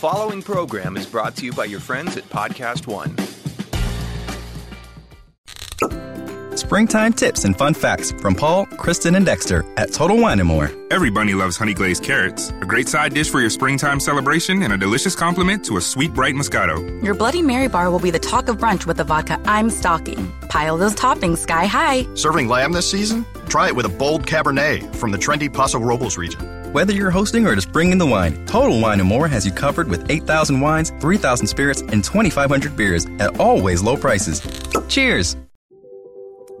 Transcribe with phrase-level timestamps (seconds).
[0.00, 3.14] following program is brought to you by your friends at Podcast One.
[6.56, 10.72] Springtime tips and fun facts from Paul, Kristen, and Dexter at Total Wine & More.
[10.90, 12.48] Everybody loves honey glazed carrots.
[12.48, 16.14] A great side dish for your springtime celebration and a delicious complement to a sweet,
[16.14, 17.04] bright Moscato.
[17.04, 20.32] Your Bloody Mary bar will be the talk of brunch with the vodka I'm stocking.
[20.48, 22.06] Pile those toppings sky high.
[22.14, 23.26] Serving lamb this season?
[23.50, 26.59] Try it with a bold Cabernet from the trendy Paso Robles region.
[26.72, 29.88] Whether you're hosting or just bringing the wine, Total Wine & More has you covered
[29.88, 34.40] with 8,000 wines, 3,000 spirits, and 2,500 beers at always low prices.
[34.86, 35.36] Cheers!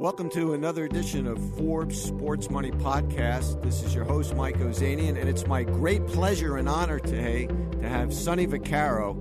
[0.00, 3.62] Welcome to another edition of Forbes Sports Money Podcast.
[3.62, 7.46] This is your host, Mike Ozanian, and it's my great pleasure and honor today
[7.80, 9.14] to have Sonny Vaccaro,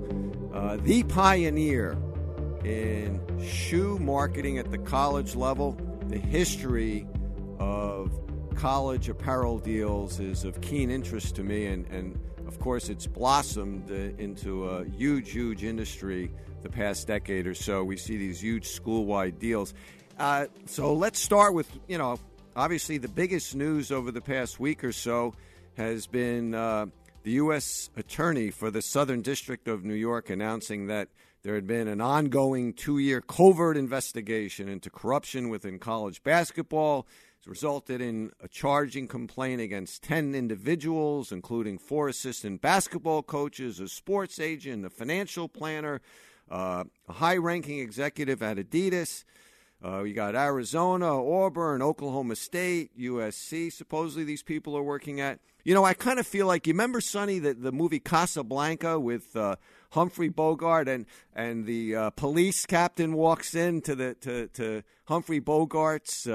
[0.56, 2.00] uh, the pioneer
[2.66, 5.78] in shoe marketing at the college level.
[6.08, 7.06] The history
[7.60, 8.12] of
[8.60, 13.90] college apparel deals is of keen interest to me, and, and of course, it's blossomed
[13.90, 16.30] uh, into a huge, huge industry
[16.62, 17.86] the past decade or so.
[17.86, 19.74] We see these huge school wide deals.
[20.20, 22.20] Uh, so let's start with, you know,
[22.54, 25.34] obviously the biggest news over the past week or so
[25.78, 26.88] has been uh,
[27.24, 27.90] the U.S.
[27.96, 31.08] Attorney for the Southern District of New York announcing that
[31.44, 37.08] there had been an ongoing two year covert investigation into corruption within college basketball.
[37.40, 43.88] It's resulted in a charging complaint against 10 individuals, including four assistant basketball coaches, a
[43.88, 46.02] sports agent, a financial planner,
[46.52, 49.24] uh, a high ranking executive at Adidas.
[49.82, 53.72] Uh, you got Arizona, Auburn, Oklahoma State, USC.
[53.72, 55.40] Supposedly these people are working at.
[55.64, 59.34] You know, I kind of feel like you remember Sonny the the movie Casablanca with
[59.38, 59.56] uh,
[59.92, 65.40] Humphrey Bogart and and the uh, police captain walks in to the to to Humphrey
[65.40, 66.28] Bogart's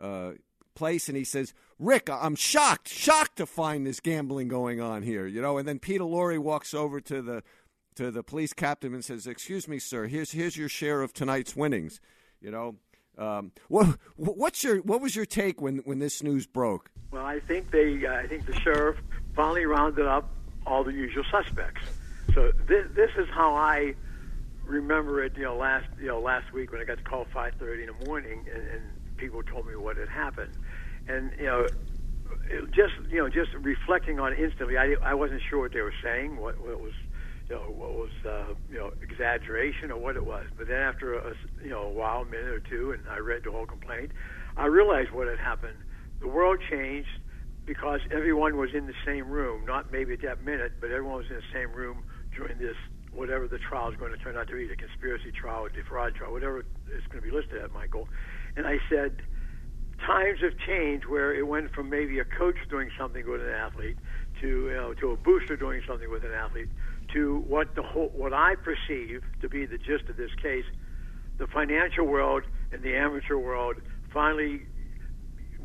[0.00, 0.32] uh,
[0.74, 5.26] place and he says, "Rick, I'm shocked, shocked to find this gambling going on here."
[5.26, 7.42] You know, and then Peter Lorre walks over to the
[7.96, 10.06] to the police captain and says, "Excuse me, sir.
[10.06, 12.00] Here's here's your share of tonight's winnings."
[12.40, 12.76] You know,
[13.18, 16.90] um, what what's your what was your take when when this news broke?
[17.10, 18.96] Well, I think they uh, I think the sheriff
[19.34, 20.30] finally rounded up
[20.66, 21.82] all the usual suspects.
[22.34, 23.94] So this this is how I
[24.64, 25.36] remember it.
[25.36, 28.06] You know, last you know last week when I got to call 5:30 in the
[28.06, 28.82] morning and, and
[29.16, 30.52] people told me what had happened,
[31.08, 31.66] and you know.
[32.74, 35.94] Just you know, just reflecting on it instantly, I, I wasn't sure what they were
[36.02, 36.92] saying, what, what was
[37.48, 40.46] you know what was uh, you know exaggeration or what it was.
[40.56, 43.42] But then after a you know a while, a minute or two, and I read
[43.44, 44.12] the whole complaint,
[44.56, 45.78] I realized what had happened.
[46.20, 47.08] The world changed
[47.66, 49.64] because everyone was in the same room.
[49.66, 52.04] Not maybe at that minute, but everyone was in the same room
[52.34, 52.76] during this
[53.12, 56.14] whatever the trial is going to turn out to be, the conspiracy trial or fraud
[56.14, 58.08] trial, whatever it's going to be listed at, Michael.
[58.56, 59.22] And I said,
[60.04, 63.96] times have changed where it went from maybe a coach doing something with an athlete
[64.40, 66.68] to you know to a booster doing something with an athlete
[67.12, 70.64] to what the whole, what I perceive to be the gist of this case,
[71.38, 73.76] the financial world and the amateur world
[74.12, 74.66] finally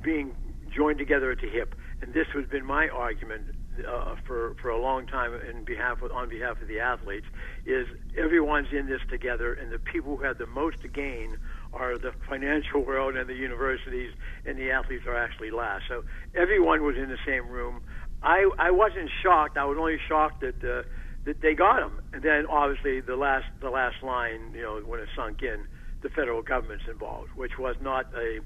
[0.02, 0.36] being
[0.76, 1.76] joined together at the hip.
[2.02, 3.56] And this has been my argument
[3.88, 7.26] uh, for for a long time in behalf of, on behalf of the athletes
[7.66, 7.88] is
[8.18, 11.38] everyone's in this together, and the people who have the most to gain
[11.74, 14.12] are the financial world and the universities,
[14.46, 15.84] and the athletes are actually last.
[15.88, 16.04] So
[16.36, 17.82] everyone was in the same room.
[18.24, 19.58] I I wasn't shocked.
[19.58, 20.64] I was only shocked that.
[20.64, 20.84] Uh,
[21.26, 22.02] that they got him.
[22.14, 25.66] And then obviously the last the last line, you know, when it sunk in,
[26.02, 28.40] the federal government's involved, which was not a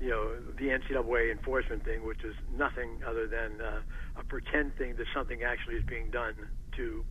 [0.00, 3.80] you know the NCAA enforcement thing, which is nothing other than uh,
[4.20, 6.34] a pretend thing that something actually is being done
[6.76, 7.04] to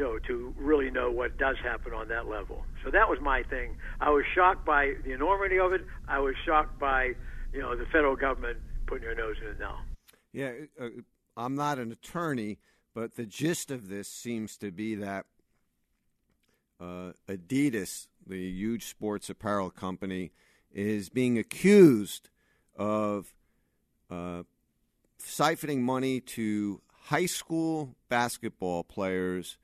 [0.00, 2.64] you know to really know what does happen on that level.
[2.84, 3.76] So that was my thing.
[4.00, 5.82] I was shocked by the enormity of it.
[6.08, 7.12] I was shocked by
[7.52, 9.80] you know the federal government putting their nose in it now.
[10.32, 10.88] Yeah, uh,
[11.36, 12.58] I'm not an attorney
[12.94, 15.26] but the gist of this seems to be that
[16.80, 20.32] uh, Adidas, the huge sports apparel company,
[20.72, 22.30] is being accused
[22.76, 23.34] of
[24.10, 24.42] uh,
[25.22, 29.58] siphoning money to high school basketball players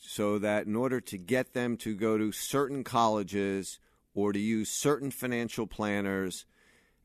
[0.00, 3.78] so that in order to get them to go to certain colleges
[4.14, 6.44] or to use certain financial planners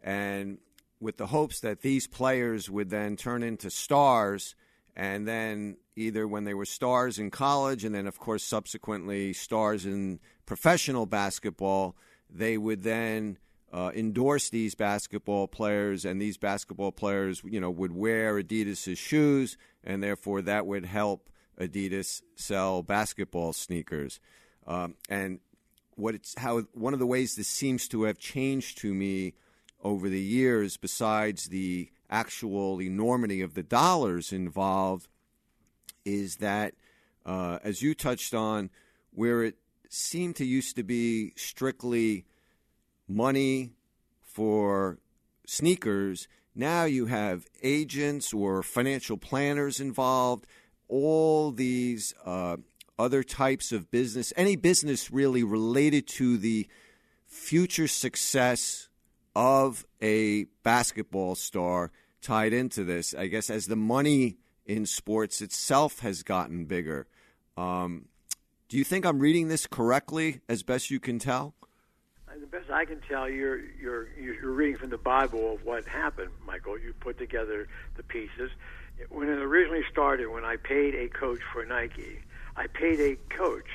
[0.04, 0.58] and
[1.00, 4.56] with the hopes that these players would then turn into stars–
[4.98, 9.86] and then either when they were stars in college and then of course subsequently stars
[9.86, 11.96] in professional basketball
[12.30, 13.38] they would then
[13.72, 19.56] uh, endorse these basketball players and these basketball players you know would wear adidas's shoes
[19.84, 24.20] and therefore that would help adidas sell basketball sneakers
[24.66, 25.40] um, and
[25.96, 29.34] what it's how one of the ways this seems to have changed to me
[29.84, 35.08] over the years besides the actual enormity of the dollars involved
[36.06, 36.74] is that
[37.26, 38.70] uh, as you touched on,
[39.12, 39.56] where it
[39.90, 42.26] seemed to used to be strictly
[43.08, 43.72] money
[44.22, 44.98] for
[45.46, 46.28] sneakers.
[46.56, 50.46] Now you have agents or financial planners involved,
[50.88, 52.58] all these uh,
[52.98, 56.68] other types of business, any business really related to the
[57.26, 58.90] future success
[59.36, 61.92] of a basketball star
[62.22, 63.14] tied into this.
[63.14, 67.08] I guess as the money in sports itself has gotten bigger.
[67.56, 68.06] Um,
[68.68, 71.54] do you think I'm reading this correctly, as best you can tell?
[72.40, 76.30] The best I can tell, you're you're you're reading from the Bible of what happened,
[76.46, 76.78] Michael.
[76.78, 78.52] You put together the pieces.
[79.10, 82.20] When it originally started, when I paid a coach for Nike,
[82.56, 83.68] I paid a coach.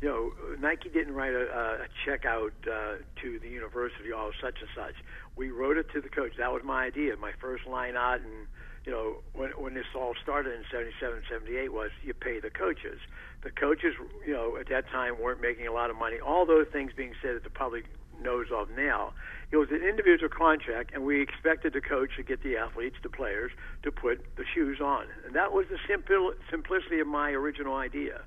[0.00, 4.60] You know, Nike didn't write a, a check out uh, to the university, all such
[4.60, 4.94] and such.
[5.36, 6.32] We wrote it to the coach.
[6.38, 7.16] That was my idea.
[7.16, 8.46] My first line out, and
[8.86, 12.98] you know, when when this all started in '77, '78, was you pay the coaches.
[13.42, 13.94] The coaches,
[14.26, 16.18] you know, at that time weren't making a lot of money.
[16.18, 17.84] All those things being said that the public
[18.22, 19.12] knows of now.
[19.50, 23.08] It was an individual contract, and we expected the coach to get the athletes, the
[23.08, 23.52] players,
[23.82, 25.06] to put the shoes on.
[25.26, 28.22] And that was the simple simplicity of my original idea.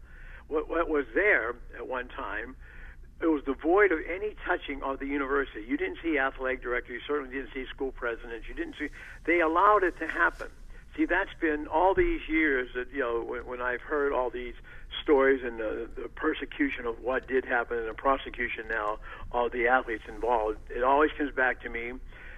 [0.47, 2.55] What, what was there at one time,
[3.21, 5.63] it was devoid of any touching of the university.
[5.65, 8.89] You didn't see athletic directors, you certainly didn't see school presidents, you didn't see.
[9.25, 10.49] They allowed it to happen.
[10.95, 14.53] See, that's been all these years that you know when, when I've heard all these
[15.01, 18.99] stories and the, the persecution of what did happen and the prosecution now
[19.31, 21.93] of the athletes involved, it always comes back to me.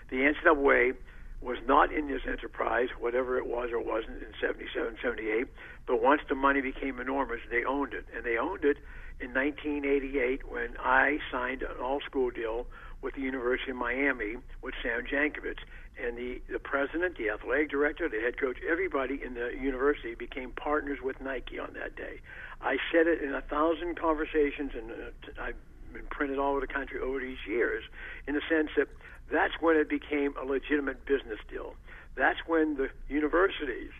[0.10, 0.96] The NCAA
[1.42, 5.48] was not in this enterprise, whatever it was or wasn't in 77, 78,
[5.86, 8.06] but once the money became enormous, they owned it.
[8.16, 8.78] And they owned it
[9.19, 12.68] in 1988 when I signed an all school deal
[13.01, 15.60] with the University of Miami with Sam Jankovich
[16.04, 20.52] and the, the president, the athletic director, the head coach, everybody in the university became
[20.52, 22.20] partners with Nike on that day.
[22.62, 25.56] I said it in a thousand conversations, and uh, I've
[25.94, 27.84] been printed all over the country over these years,
[28.28, 28.88] in the sense that
[29.32, 31.76] that's when it became a legitimate business deal.
[32.16, 33.92] That's when the universities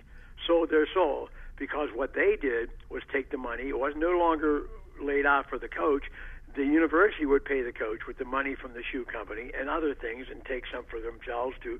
[0.46, 3.70] sold their soul because what they did was take the money.
[3.70, 4.64] It was no longer
[5.02, 6.04] laid out for the coach
[6.56, 9.94] the university would pay the coach with the money from the shoe company and other
[9.94, 11.80] things and take some for themselves to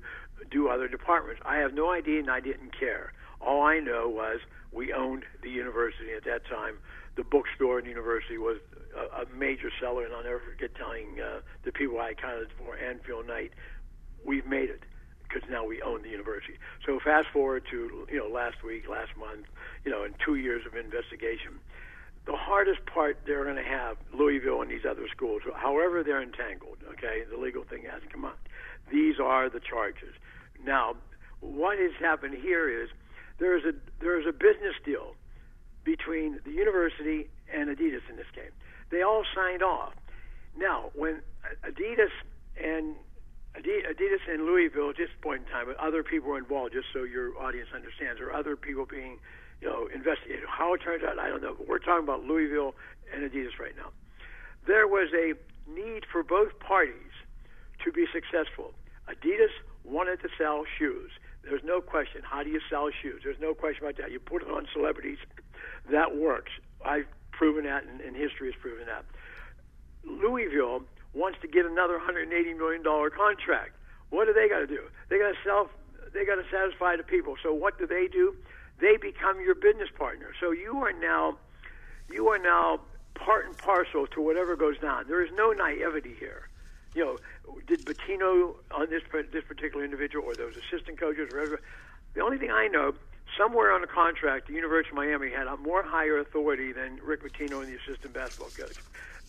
[0.50, 1.40] do other departments.
[1.44, 3.12] I have no idea and I didn't care.
[3.40, 4.40] All I know was
[4.72, 6.76] we owned the university at that time.
[7.16, 8.58] The bookstore in the university was
[8.94, 12.74] a, a major seller, and I'll never forget telling uh, the people I accounted for
[12.74, 13.52] and Phil Knight,
[14.24, 14.82] we've made it
[15.22, 16.58] because now we own the university.
[16.84, 19.46] So fast forward to you know last week, last month,
[19.84, 21.58] you know, in two years of investigation
[22.26, 26.78] the hardest part they're going to have, Louisville and these other schools, however they're entangled,
[26.90, 28.38] okay, the legal thing has to come out.
[28.90, 30.14] These are the charges.
[30.64, 30.96] Now,
[31.40, 32.90] what has happened here is
[33.38, 35.14] there is a there is a business deal
[35.84, 38.50] between the university and Adidas in this game.
[38.90, 39.92] They all signed off.
[40.56, 41.22] Now, when
[41.64, 42.10] Adidas
[42.62, 42.96] and
[43.54, 47.38] Adidas and Louisville, at this point in time, other people were involved, just so your
[47.38, 49.18] audience understands, or other people being
[49.60, 50.44] you know, investigated.
[50.48, 51.54] How it turns out, I don't know.
[51.56, 52.74] But we're talking about Louisville
[53.12, 53.90] and Adidas right now.
[54.66, 55.34] There was a
[55.70, 57.12] need for both parties
[57.84, 58.74] to be successful.
[59.08, 59.54] Adidas
[59.84, 61.10] wanted to sell shoes.
[61.44, 62.22] There's no question.
[62.24, 63.22] How do you sell shoes?
[63.22, 64.10] There's no question about that.
[64.10, 65.18] You put it on celebrities.
[65.90, 66.50] That works.
[66.84, 69.04] I've proven that, and, and history has proven that.
[70.04, 70.82] Louisville
[71.14, 73.72] wants to get another 180 million dollar contract.
[74.10, 74.82] What do they got to do?
[75.08, 75.70] They got to sell.
[76.12, 77.36] They got to satisfy the people.
[77.42, 78.34] So what do they do?
[78.80, 80.32] They become your business partner.
[80.40, 81.38] So you are now
[82.10, 82.80] you are now
[83.14, 85.04] part and parcel to whatever goes down.
[85.08, 86.48] There is no naivety here.
[86.94, 87.18] You know,
[87.66, 89.02] did Pitino on this
[89.32, 91.60] this particular individual or those assistant coaches or whatever?
[92.14, 92.94] The only thing I know,
[93.36, 97.22] somewhere on the contract, the University of Miami had a more higher authority than Rick
[97.22, 98.76] Pitino and the assistant basketball coach.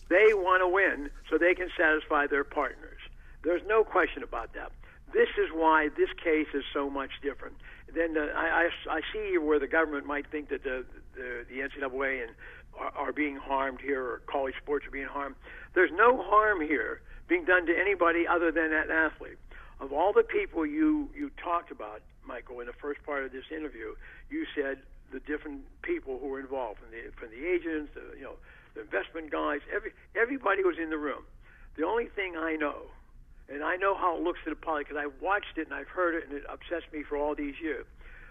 [0.08, 3.00] They want to win so they can satisfy their partners.
[3.42, 4.72] There's no question about that.
[5.12, 7.56] This is why this case is so much different
[7.94, 11.60] then uh, I, I, I see where the government might think that the the, the
[11.60, 12.32] NCAA and
[12.78, 15.34] are, are being harmed here, or college sports are being harmed.
[15.74, 19.38] There's no harm here being done to anybody other than that athlete.
[19.80, 23.44] Of all the people you you talked about, Michael, in the first part of this
[23.50, 23.94] interview,
[24.30, 24.78] you said
[25.12, 28.36] the different people who were involved, from the from the agents, the, you know,
[28.74, 31.22] the investment guys, every everybody was in the room.
[31.76, 32.90] The only thing I know
[33.48, 35.88] and I know how it looks to the public because I've watched it and I've
[35.88, 37.86] heard it, and it upsets me for all these years.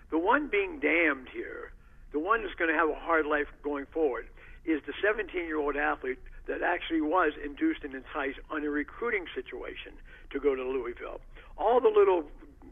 [0.10, 1.72] The one being damned here,
[2.12, 4.28] the one that's going to have a hard life going forward,
[4.66, 9.94] is the 17-year-old athlete that actually was induced and enticed on a recruiting situation
[10.32, 11.20] to go to Louisville.
[11.58, 12.24] All the little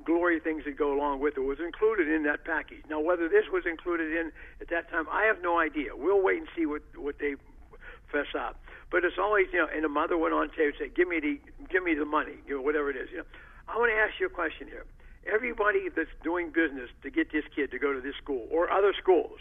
[0.05, 2.83] glory things that go along with it was included in that package.
[2.89, 5.95] Now, whether this was included in at that time, I have no idea.
[5.95, 7.35] We'll wait and see what what they
[8.11, 8.59] fess up.
[8.91, 11.19] But it's always, you know, and the mother went on tape and said, "Give me
[11.19, 13.29] the, give me the money, you know, whatever it is." You know,
[13.67, 14.85] I want to ask you a question here.
[15.25, 18.93] Everybody that's doing business to get this kid to go to this school or other
[18.93, 19.39] schools,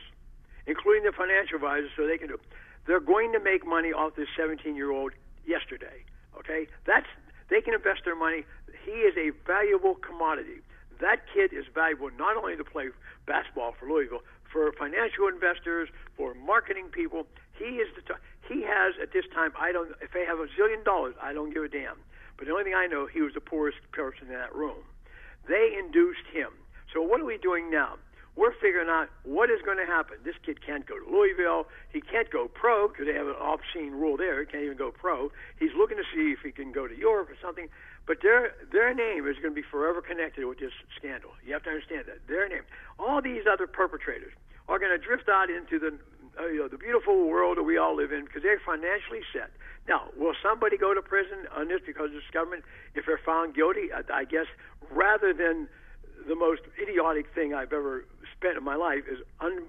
[0.67, 2.41] including the financial advisors, so they can do,
[2.87, 5.13] they're going to make money off this 17-year-old
[5.47, 6.05] yesterday.
[6.39, 7.07] Okay, that's
[7.51, 8.45] they can invest their money.
[8.85, 10.65] He is a valuable commodity.
[11.01, 12.89] That kid is valuable not only to play
[13.27, 17.27] basketball for Louisville, for financial investors, for marketing people.
[17.59, 19.53] He is the t- he has at this time.
[19.59, 19.91] I don't.
[20.01, 21.97] If they have a zillion dollars, I don't give a damn.
[22.37, 24.83] But the only thing I know, he was the poorest person in that room.
[25.49, 26.51] They induced him.
[26.93, 27.97] So what are we doing now?
[28.37, 30.19] We're figuring out what is going to happen.
[30.25, 31.69] This kid can't go to Louisville.
[31.93, 34.41] He can't go pro because they have an obscene rule there.
[34.41, 35.31] He can't even go pro.
[35.61, 37.69] He's looking to see if he can go to Europe or something.
[38.07, 41.31] But their their name is going to be forever connected with this scandal.
[41.47, 42.67] You have to understand that their name.
[42.99, 44.33] All these other perpetrators
[44.69, 45.97] are going to drift out into the
[46.41, 49.51] uh, you know, the beautiful world that we all live in because they're financially set.
[49.87, 52.65] Now, will somebody go to prison on this because of this government
[52.95, 53.93] if they're found guilty?
[53.93, 54.47] I, I guess
[54.91, 55.69] rather than
[56.27, 58.05] the most idiotic thing I've ever
[58.37, 59.69] spent in my life is un-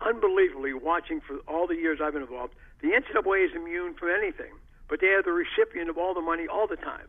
[0.00, 2.54] unbelievably watching for all the years I've been involved.
[2.80, 4.52] The NCAA is immune from anything,
[4.88, 7.08] but they are the recipient of all the money all the time.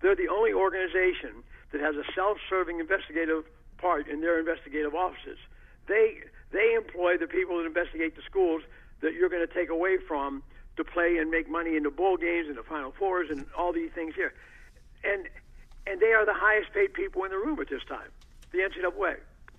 [0.00, 3.44] They're the only organization that has a self-serving investigative
[3.78, 5.38] part in their investigative offices.
[5.88, 6.22] They
[6.52, 8.62] they employ the people that investigate the schools
[9.00, 10.42] that you're going to take away from
[10.76, 13.72] to play and make money in the bowl games and the Final Fours and all
[13.72, 14.32] these things here.
[15.04, 15.28] And
[15.86, 18.08] and they are the highest paid people in the room at this time,
[18.52, 19.16] the NCAA.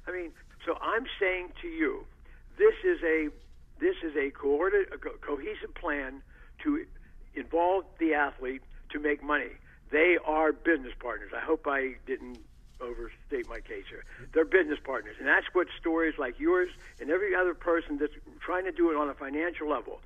[0.07, 0.31] I mean,
[0.65, 2.05] so I'm saying to you,
[2.57, 3.27] this is a
[3.79, 6.21] this is a, coordinated, a co- cohesive plan
[6.63, 6.85] to
[7.35, 9.51] involve the athlete to make money.
[9.91, 11.31] They are business partners.
[11.35, 12.39] I hope I didn't
[12.81, 14.03] overstate my case here.
[14.33, 18.65] They're business partners, and that's what stories like yours and every other person that's trying
[18.65, 20.01] to do it on a financial level.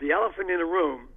[0.00, 1.08] The elephant in the room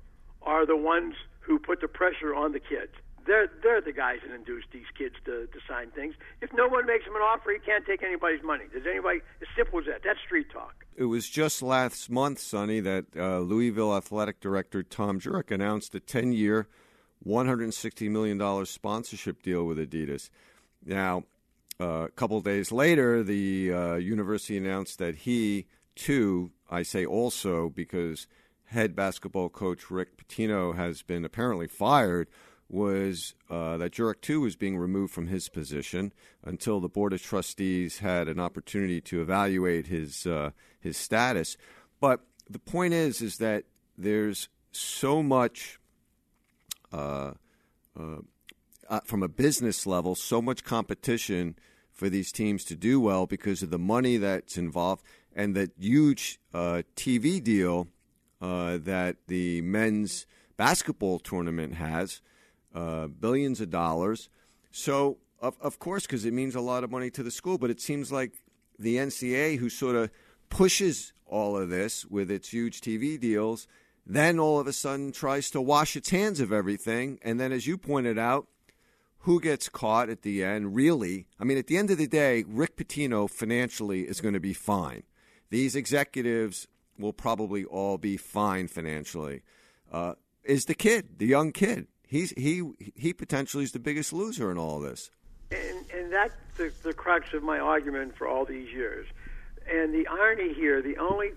[0.42, 2.92] are the ones who put the pressure on the kids.
[3.26, 6.14] They're they're the guys that induce these kids to, to sign things.
[6.42, 8.66] If no one makes him an offer, he can't take anybody's money.
[8.72, 9.22] Does anybody?
[9.42, 10.02] As simple as that.
[10.04, 10.86] That's street talk.
[10.96, 16.00] It was just last month, Sonny, that uh, Louisville athletic director Tom Jurich announced a
[16.00, 16.68] 10 year,
[17.26, 20.30] $160 million sponsorship deal with Adidas.
[20.86, 21.24] Now,
[21.80, 25.66] uh, a couple days later, the uh, university announced that he,
[25.96, 28.28] too, I say also because
[28.66, 32.30] head basketball coach Rick Pitino has been apparently fired,
[32.70, 36.14] was uh, that Jurich, too, was being removed from his position
[36.44, 41.58] until the Board of Trustees had an opportunity to evaluate his, uh, his status.
[42.00, 43.66] But the point is, is that
[43.98, 45.80] there's so much
[48.90, 51.56] uh, from a business level, so much competition
[51.92, 55.04] for these teams to do well because of the money that's involved
[55.36, 57.88] and that huge uh, TV deal
[58.42, 60.26] uh, that the men's
[60.58, 62.22] basketball tournament has,
[62.74, 64.30] uh, billions of dollars.
[64.72, 67.70] So, of, of course, because it means a lot of money to the school, but
[67.70, 68.34] it seems like
[68.78, 70.12] the NCAA, who sort of
[70.50, 73.68] pushes all of this with its huge TV deals,
[74.06, 77.20] then all of a sudden tries to wash its hands of everything.
[77.24, 78.48] And then, as you pointed out,
[79.26, 82.46] who gets caught at the end, really, I mean, at the end of the day,
[82.48, 85.02] Rick Pitino financially is going to be fine.
[85.50, 86.68] These executives
[87.00, 89.42] will probably all be fine financially.
[89.92, 90.14] Uh,
[90.44, 91.88] is the kid, the young kid.
[92.08, 92.62] He's he
[92.94, 95.10] he potentially is the biggest loser in all this.
[95.50, 99.08] And, and that's the, the crux of my argument for all these years.
[99.68, 101.32] And the irony here, the only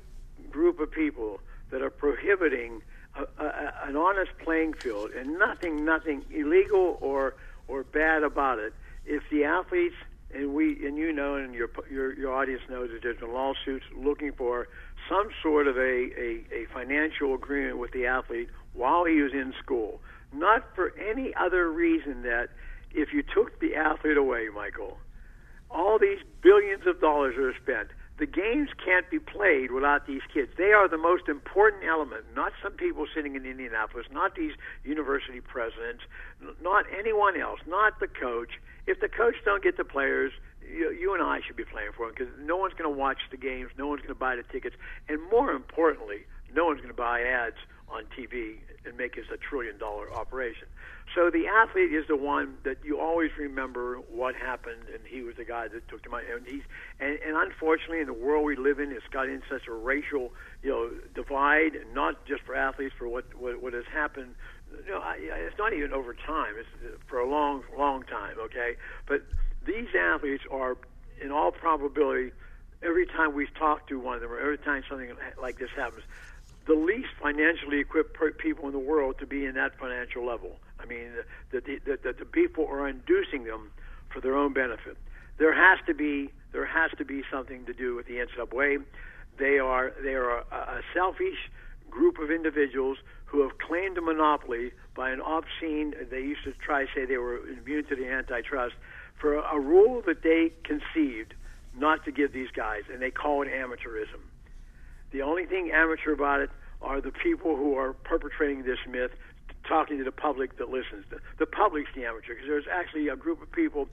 [0.50, 1.40] group of people
[1.70, 2.82] that are prohibiting
[3.16, 7.34] a, a, an honest playing field and nothing, nothing illegal or
[7.68, 8.72] or bad about it.
[9.04, 9.94] If the athletes
[10.34, 13.84] and we and you know and your your your audience knows that there's been lawsuits
[13.96, 14.68] looking for
[15.08, 19.54] some sort of a, a, a financial agreement with the athlete while he was in
[19.62, 20.00] school,
[20.34, 22.48] not for any other reason that
[22.92, 24.98] if you took the athlete away, Michael,
[25.70, 27.88] all these billions of dollars are spent.
[28.18, 30.50] The games can't be played without these kids.
[30.58, 35.40] They are the most important element, not some people sitting in Indianapolis, not these university
[35.40, 36.02] presidents,
[36.60, 38.58] not anyone else, not the coach.
[38.88, 40.32] If the coach don't get the players,
[40.66, 43.18] you, you and I should be playing for them because no one's going to watch
[43.30, 44.74] the games, no one's going to buy the tickets,
[45.08, 47.56] and more importantly, no one's going to buy ads
[47.88, 50.68] on TV and make this a trillion dollar operation.
[51.14, 55.36] So the athlete is the one that you always remember what happened, and he was
[55.36, 56.26] the guy that took the money.
[56.30, 56.62] And he's
[57.00, 60.32] and, and unfortunately, in the world we live in, it's got in such a racial,
[60.62, 64.34] you know, divide, not just for athletes, for what what, what has happened.
[64.86, 68.36] Know, I, it's not even over time; it's uh, for a long, long time.
[68.38, 68.76] Okay,
[69.06, 69.22] but
[69.66, 70.76] these athletes are,
[71.22, 72.32] in all probability,
[72.82, 76.04] every time we talk to one of them, or every time something like this happens,
[76.68, 80.58] the least financially equipped people in the world to be in that financial level.
[80.78, 81.08] I mean,
[81.50, 83.72] that the, the, the, people are inducing them
[84.12, 84.96] for their own benefit.
[85.38, 88.84] There has to be there has to be something to do with the NCAA.
[89.38, 91.50] They are they are a, a selfish
[91.90, 95.94] group of individuals who have claimed a monopoly by an obscene.
[96.10, 98.74] They used to try to say they were immune to the antitrust
[99.18, 101.34] for a, a rule that they conceived
[101.76, 104.20] not to give these guys, and they call it amateurism.
[105.10, 106.50] The only thing amateur about it
[106.82, 109.10] are the people who are perpetrating this myth,
[109.66, 111.04] talking to the public that listens.
[111.10, 113.88] The, the public's the amateur because there's actually a group of people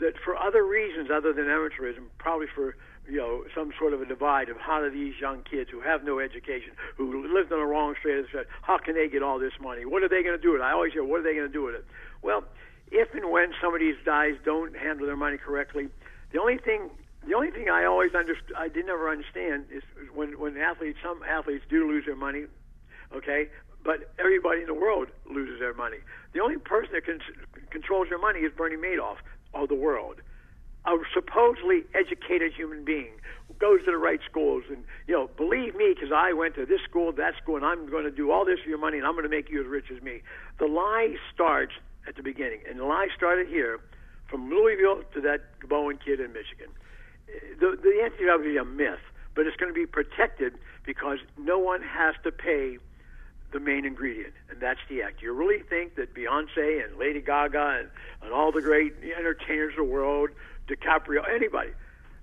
[0.00, 2.76] that, for other reasons other than amateurism, probably for
[3.08, 6.04] you know some sort of a divide of how do these young kids who have
[6.04, 8.26] no education, who lived on the wrong street,
[8.62, 9.84] how can they get all this money?
[9.84, 10.64] What are they going to do with it?
[10.64, 11.84] I always hear, what are they going to do with it?
[12.22, 12.44] Well,
[12.90, 15.88] if and when some of these guys don't handle their money correctly,
[16.32, 16.90] the only thing
[17.26, 19.82] the only thing I always understood, I did never understand is
[20.14, 22.44] when when athletes, some athletes do lose their money,
[23.14, 23.48] okay,
[23.84, 25.98] but everybody in the world loses their money.
[26.32, 27.04] The only person that
[27.70, 29.16] controls their money is Bernie Madoff
[29.54, 30.16] of the world,
[30.86, 33.12] a supposedly educated human being
[33.58, 36.80] goes to the right schools and you know believe me because i went to this
[36.88, 39.12] school that school and i'm going to do all this for your money and i'm
[39.12, 40.22] going to make you as rich as me
[40.58, 41.72] the lie starts
[42.08, 43.78] at the beginning and the lie started here
[44.30, 46.70] from louisville to that bowen kid in michigan
[47.58, 49.00] the, the NCAA is a myth,
[49.34, 52.78] but it's going to be protected because no one has to pay
[53.52, 55.22] the main ingredient, and that's the act.
[55.22, 57.88] You really think that Beyonce and Lady Gaga and,
[58.22, 60.30] and all the great entertainers of the world,
[60.68, 61.70] DiCaprio, anybody,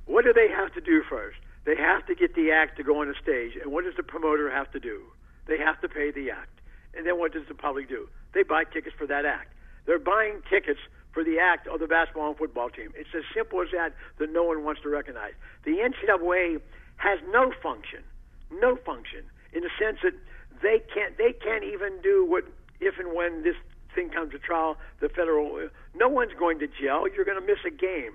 [0.06, 1.38] what do they have to do first?
[1.66, 4.04] They have to get the act to go on the stage, and what does the
[4.04, 5.02] promoter have to do?
[5.48, 6.60] They have to pay the act.
[6.96, 8.08] And then what does the public do?
[8.34, 9.54] They buy tickets for that act.
[9.86, 10.80] They're buying tickets
[11.18, 12.94] for the act of the basketball and football team.
[12.94, 15.34] It's as simple as that that no one wants to recognize.
[15.66, 16.62] The NCAA
[16.98, 18.04] has no function,
[18.52, 20.14] no function in the sense that
[20.62, 22.44] they can't they can't even do what
[22.80, 23.56] if and when this
[23.96, 27.08] thing comes to trial, the federal no one's going to jail.
[27.10, 28.14] You're going to miss a game.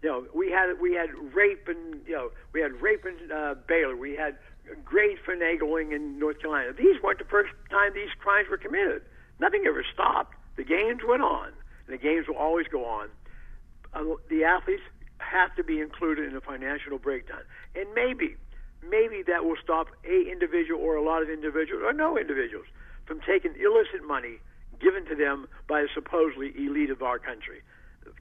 [0.00, 3.54] You know, we had we had rape and you know we had rape in uh,
[3.66, 3.96] Baylor.
[3.96, 4.38] We had
[4.84, 6.72] great finagling in North Carolina.
[6.72, 9.02] These weren't the first time these crimes were committed.
[9.40, 10.36] Nothing ever stopped.
[10.54, 11.50] The games went on
[11.86, 13.08] and the games will always go on.
[13.92, 14.82] Uh, the athletes
[15.18, 17.42] have to be included in the financial breakdown,
[17.74, 18.36] and maybe,
[18.88, 22.66] maybe that will stop a individual or a lot of individuals or no individuals
[23.06, 24.38] from taking illicit money
[24.80, 27.62] given to them by the supposedly elite of our country.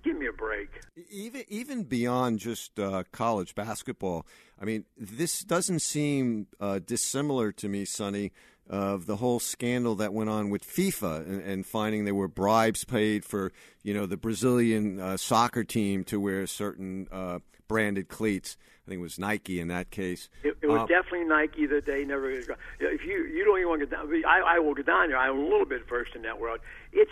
[0.03, 0.69] Give me a break.
[1.09, 4.25] Even even beyond just uh, college basketball,
[4.61, 8.31] I mean, this doesn't seem uh, dissimilar to me, Sonny,
[8.69, 12.85] of the whole scandal that went on with FIFA and, and, finding there were bribes
[12.85, 13.51] paid for
[13.83, 18.57] you know the Brazilian uh, soccer team to wear certain uh, branded cleats.
[18.85, 20.29] I think it was Nike in that case.
[20.43, 22.29] It, it was um, definitely Nike that they never.
[22.31, 22.47] If
[22.79, 25.17] you you don't even want to get down, I, I will get down there.
[25.17, 26.59] I'm a little bit first in that world.
[26.91, 27.11] It's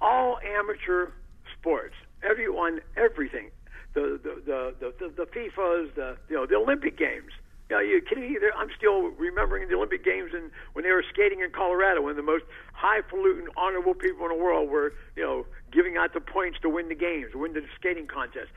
[0.00, 1.10] all amateur
[1.58, 1.94] sports.
[2.22, 3.50] Everyone, everything.
[3.94, 7.32] The the the the, the, the FIFA's, the you know the Olympic Games
[7.70, 8.38] yeah, you kidding me?
[8.56, 12.22] I'm still remembering the Olympic Games and when they were skating in Colorado, when the
[12.22, 16.68] most highfalutin, honorable people in the world were, you know, giving out the points to
[16.70, 18.48] win the games, win the skating contest.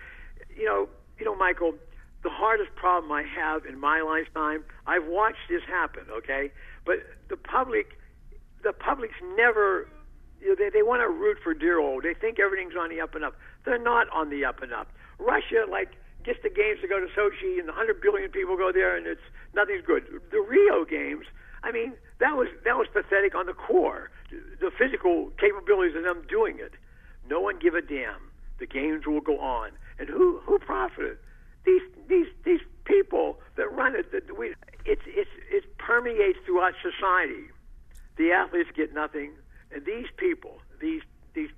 [0.55, 1.73] You know, you know, Michael,
[2.23, 6.51] the hardest problem I have in my lifetime, I've watched this happen, okay?
[6.85, 7.97] But the public,
[8.63, 9.89] the public's never,
[10.39, 12.03] you know, they, they want to root for dear old.
[12.03, 13.35] They think everything's on the up and up.
[13.65, 14.87] They're not on the up and up.
[15.19, 15.89] Russia, like
[16.23, 19.21] gets the games to go to Sochi, and 100 billion people go there, and it's
[19.53, 20.03] nothing's good.
[20.31, 21.25] The Rio games,
[21.63, 26.23] I mean, that was that was pathetic on the core, the physical capabilities of them
[26.29, 26.73] doing it.
[27.29, 28.31] No one give a damn.
[28.59, 31.17] The games will go on, and who who profited?
[31.65, 34.11] These these these people that run it.
[34.11, 34.53] That we,
[34.85, 37.45] it's it's it permeates throughout society.
[38.17, 39.31] The athletes get nothing,
[39.73, 41.01] and these people, these
[41.33, 41.49] these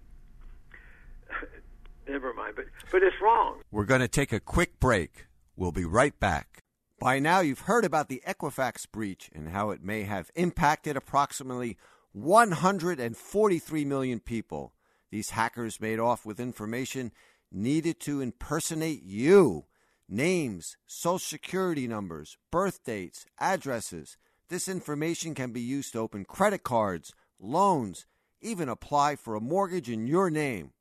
[2.07, 2.55] never mind.
[2.55, 3.61] But but it's wrong.
[3.71, 5.27] We're going to take a quick break.
[5.55, 6.63] We'll be right back.
[6.99, 11.77] By now, you've heard about the Equifax breach and how it may have impacted approximately
[12.13, 14.73] 143 million people.
[15.11, 17.11] These hackers made off with information
[17.51, 19.65] needed to impersonate you
[20.09, 24.17] names, social security numbers, birth dates, addresses.
[24.49, 28.05] This information can be used to open credit cards, loans,
[28.41, 30.71] even apply for a mortgage in your name.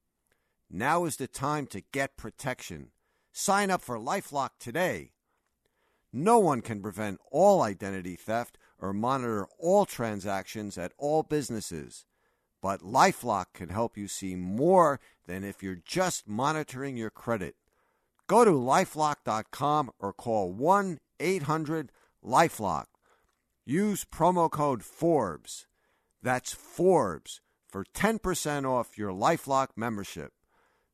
[0.74, 2.92] Now is the time to get protection.
[3.30, 5.12] Sign up for Lifelock today.
[6.10, 12.06] No one can prevent all identity theft or monitor all transactions at all businesses.
[12.62, 17.56] but Lifelock can help you see more than if you're just monitoring your credit.
[18.28, 21.92] Go to lifelock.com or call 1 800
[22.24, 22.86] Lifelock.
[23.66, 25.66] Use promo code Forbes.
[26.22, 30.32] That's Forbes for 10% off your Lifelock membership.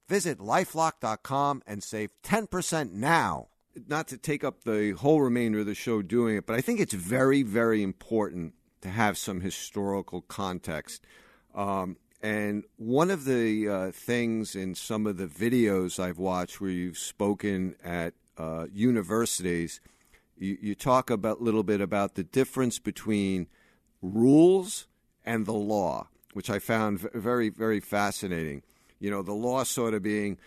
[0.09, 3.49] Visit lifelock.com and save 10% now.
[3.87, 6.81] Not to take up the whole remainder of the show doing it, but I think
[6.81, 11.05] it's very, very important to have some historical context.
[11.55, 16.71] Um, and one of the uh, things in some of the videos I've watched where
[16.71, 19.81] you've spoken at uh, universities,
[20.37, 23.47] you, you talk a little bit about the difference between
[24.03, 24.87] rules
[25.25, 28.63] and the law, which I found very, very fascinating.
[28.99, 30.39] You know, the law sort of being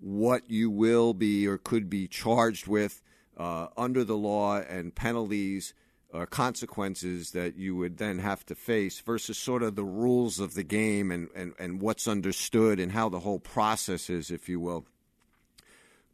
[0.00, 3.02] what you will be or could be charged with
[3.36, 5.74] uh, under the law and penalties
[6.10, 10.38] or uh, consequences that you would then have to face versus sort of the rules
[10.38, 14.48] of the game and, and, and what's understood and how the whole process is, if
[14.48, 14.86] you will.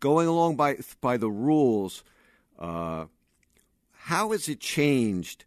[0.00, 2.02] Going along by, by the rules,
[2.58, 3.04] uh,
[3.92, 5.44] how has it changed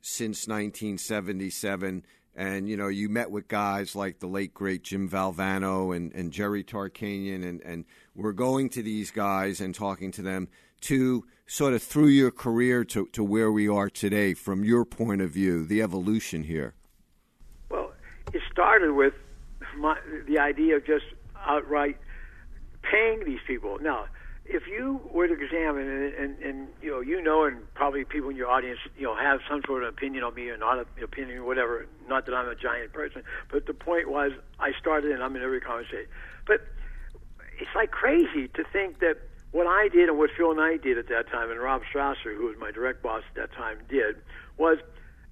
[0.00, 2.04] since 1977?
[2.36, 6.30] And you know, you met with guys like the late great Jim Valvano and, and
[6.30, 10.48] Jerry Tarkanian, and, and we're going to these guys and talking to them
[10.82, 15.22] to sort of through your career to, to where we are today from your point
[15.22, 16.74] of view, the evolution here.
[17.70, 17.92] Well,
[18.34, 19.14] it started with
[19.78, 21.06] my, the idea of just
[21.46, 21.96] outright
[22.82, 23.78] paying these people.
[23.80, 24.06] Now,
[24.48, 28.30] if you were to examine and, and, and you know you know and probably people
[28.30, 30.86] in your audience you know have some sort of opinion on me or not an
[31.02, 35.12] opinion or whatever not that I'm a giant person but the point was I started
[35.12, 36.06] and I'm in every conversation
[36.46, 36.66] but
[37.58, 39.16] it's like crazy to think that
[39.52, 42.46] what I did and what Phil Knight did at that time and Rob Strasser who
[42.46, 44.16] was my direct boss at that time did
[44.58, 44.78] was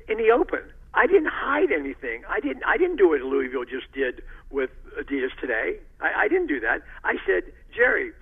[0.09, 0.63] in the open
[0.97, 2.23] I didn't hide anything.
[2.29, 2.63] I didn't.
[2.65, 5.79] I didn't do what Louisville just did with Adidas today.
[6.01, 6.83] I, I didn't do that.
[7.03, 8.13] I said, Jerry,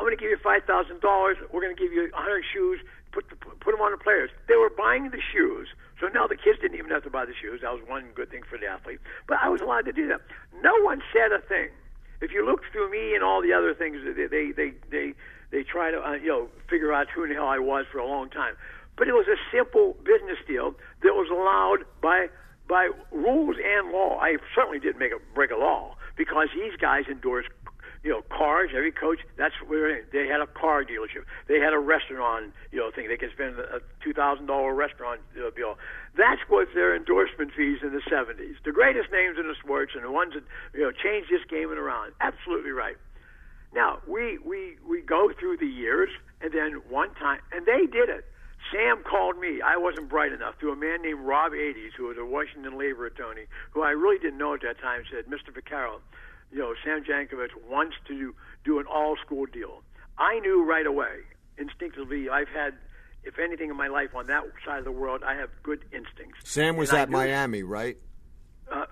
[0.00, 1.36] I'm going to give you five thousand dollars.
[1.52, 2.80] We're going to give you a hundred shoes.
[3.12, 4.30] Put the, put them on the players.
[4.48, 5.68] They were buying the shoes,
[6.00, 7.60] so now the kids didn't even have to buy the shoes.
[7.60, 9.00] That was one good thing for the athlete.
[9.28, 10.22] But I was allowed to do that.
[10.62, 11.68] No one said a thing.
[12.22, 15.12] If you look through me and all the other things, they they they they,
[15.50, 18.06] they try to uh, you know figure out who the hell I was for a
[18.06, 18.54] long time.
[18.96, 22.28] But it was a simple business deal that was allowed by
[22.70, 24.16] by rules and law.
[24.18, 27.48] I certainly didn't make a break a law because these guys endorsed
[28.02, 28.70] you know, cars.
[28.74, 31.24] Every coach, that's where they had a car dealership.
[31.48, 33.08] They had a restaurant, you know, thing.
[33.08, 35.76] They could spend a two thousand dollar restaurant bill.
[36.16, 38.56] That's what their endorsement fees in the seventies.
[38.64, 41.70] The greatest names in the sports and the ones that you know changed this game
[41.70, 42.12] and around.
[42.20, 42.96] Absolutely right.
[43.74, 46.10] Now we we we go through the years,
[46.40, 48.24] and then one time, and they did it.
[48.72, 49.60] Sam called me.
[49.62, 53.06] I wasn't bright enough to a man named Rob Ades, who was a Washington labor
[53.06, 55.02] attorney, who I really didn't know at that time.
[55.10, 55.50] Said, "Mr.
[55.52, 56.00] Vaccaro,
[56.52, 58.34] you know, Sam Jankovich wants to
[58.64, 59.82] do, an all school deal.
[60.18, 61.20] I knew right away,
[61.58, 62.74] instinctively, I've had,
[63.24, 66.50] if anything in my life on that side of the world, I have good instincts.
[66.50, 67.96] Sam was and at Miami, right?
[68.70, 68.86] Uh,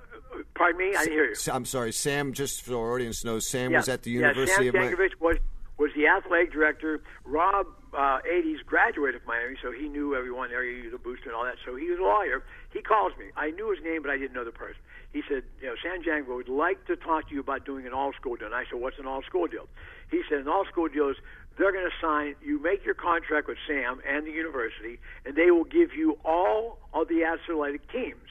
[0.55, 1.35] pardon me, I didn't hear you.
[1.53, 2.33] I'm sorry, Sam.
[2.33, 3.79] Just for our audience knows, Sam yeah.
[3.79, 4.97] was at the yeah, University Sam of Miami.
[4.97, 5.37] Jankovich was
[5.79, 7.01] was the athletic director.
[7.25, 7.66] Rob
[7.97, 10.64] uh, Ades graduated from Miami, so he knew everyone there.
[10.64, 11.55] He was a booster and all that.
[11.64, 12.44] So he was a lawyer.
[12.73, 13.27] He calls me.
[13.37, 14.81] I knew his name, but I didn't know the person.
[15.12, 17.92] He said, you know, Sam Jango would like to talk to you about doing an
[17.92, 18.47] all-school deal.
[18.47, 19.66] And I said, what's an all-school deal?
[20.11, 21.16] He said, an all-school deal is
[21.59, 25.51] they're going to sign, you make your contract with Sam and the university, and they
[25.51, 28.29] will give you all of the athletic teams.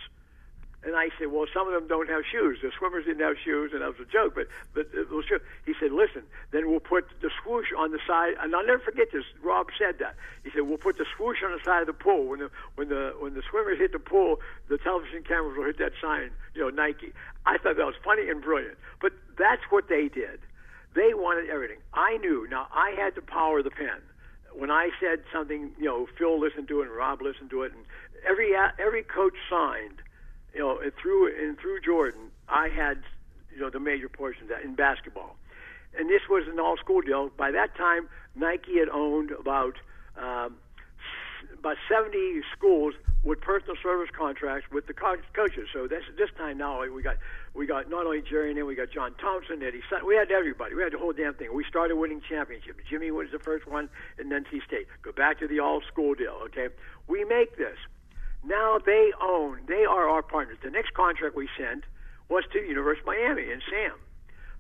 [0.97, 2.59] I said, well, some of them don't have shoes.
[2.61, 4.35] The swimmers didn't have shoes, and that was a joke.
[4.35, 5.25] But but it was
[5.65, 8.33] he said, listen, then we'll put the swoosh on the side.
[8.39, 9.23] And I'll never forget this.
[9.41, 10.15] Rob said that.
[10.43, 12.25] He said, we'll put the swoosh on the side of the pool.
[12.27, 15.77] When the when the when the swimmers hit the pool, the television cameras will hit
[15.79, 17.13] that sign, you know, Nike.
[17.45, 18.77] I thought that was funny and brilliant.
[19.01, 20.39] But that's what they did.
[20.95, 21.77] They wanted everything.
[21.93, 22.47] I knew.
[22.49, 24.01] Now I had the power of the pen.
[24.53, 27.71] When I said something, you know, Phil listened to it and Rob listened to it,
[27.73, 27.85] and
[28.27, 30.01] every every coach signed
[30.53, 32.99] you know, and through and through Jordan, I had,
[33.53, 35.35] you know, the major portion of that in basketball,
[35.97, 37.29] and this was an all-school deal.
[37.37, 39.75] By that time, Nike had owned about
[40.17, 40.55] um,
[41.59, 45.67] about 70 schools with personal service contracts with the co- coaches.
[45.73, 47.17] So this this time now we got
[47.53, 50.07] we got not only Jerry and then we got John Thompson, Eddie Sutton.
[50.07, 50.75] We had everybody.
[50.75, 51.53] We had the whole damn thing.
[51.53, 52.79] We started winning championships.
[52.89, 54.87] Jimmy was the first one in NC State.
[55.01, 56.37] Go back to the all-school deal.
[56.45, 56.69] Okay,
[57.07, 57.77] we make this.
[58.43, 60.57] Now they own, they are our partners.
[60.63, 61.83] The next contract we sent
[62.29, 63.97] was to University of Miami and Sam.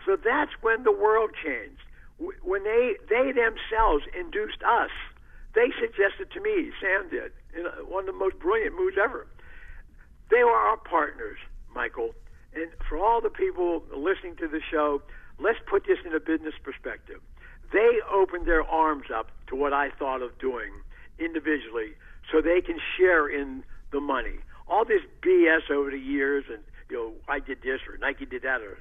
[0.05, 1.81] So that's when the world changed.
[2.41, 4.89] When they, they themselves induced us,
[5.53, 7.31] they suggested to me, Sam did,
[7.87, 9.27] one of the most brilliant moves ever.
[10.29, 11.37] They were our partners,
[11.73, 12.13] Michael,
[12.53, 15.01] And for all the people listening to the show,
[15.39, 17.21] let's put this in a business perspective.
[17.71, 20.71] They opened their arms up to what I thought of doing
[21.19, 21.93] individually
[22.31, 24.39] so they can share in the money.
[24.67, 26.59] All this BS over the years and
[26.89, 28.77] you know, I did this or Nike did that or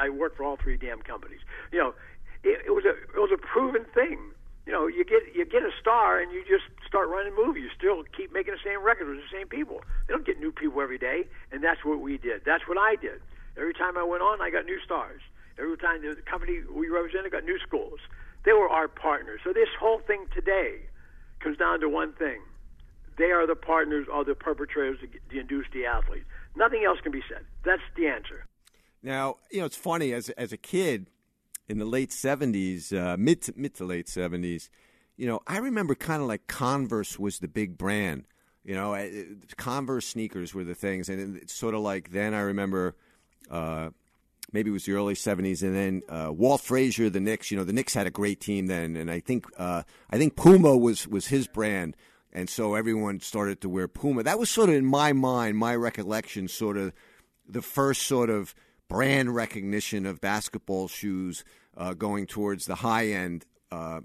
[0.00, 1.40] I worked for all three damn companies.
[1.72, 1.94] You know,
[2.42, 4.18] it, it was a it was a proven thing.
[4.66, 7.64] You know, you get you get a star and you just start running movies.
[7.64, 9.82] You still keep making the same records with the same people.
[10.06, 12.42] They don't get new people every day, and that's what we did.
[12.44, 13.20] That's what I did.
[13.56, 15.20] Every time I went on, I got new stars.
[15.58, 18.00] Every time the company we represented got new schools.
[18.44, 19.40] They were our partners.
[19.44, 20.80] So this whole thing today
[21.40, 22.40] comes down to one thing.
[23.16, 24.98] They are the partners or the perpetrators
[25.30, 26.24] to induce the athlete.
[26.56, 27.44] Nothing else can be said.
[27.64, 28.46] That's the answer.
[29.02, 31.10] Now, you know, it's funny as as a kid
[31.68, 34.68] in the late '70s, uh, mid to, mid to late '70s.
[35.16, 38.24] You know, I remember kind of like Converse was the big brand.
[38.64, 38.96] You know,
[39.56, 42.96] Converse sneakers were the things, and it's sort of like then I remember.
[43.50, 43.90] Uh,
[44.52, 47.50] maybe it was the early '70s, and then uh, Walt Frazier, the Knicks.
[47.50, 50.34] You know, the Knicks had a great team then, and I think uh, I think
[50.34, 51.94] Puma was was his brand
[52.34, 54.24] and so everyone started to wear Puma.
[54.24, 56.92] That was sort of in my mind, my recollection, sort of
[57.48, 58.54] the first sort of
[58.88, 61.44] brand recognition of basketball shoes
[61.76, 64.00] uh, going towards the high end uh,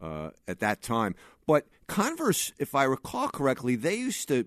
[0.00, 1.14] uh, at that time.
[1.46, 4.46] But Converse, if I recall correctly, they used to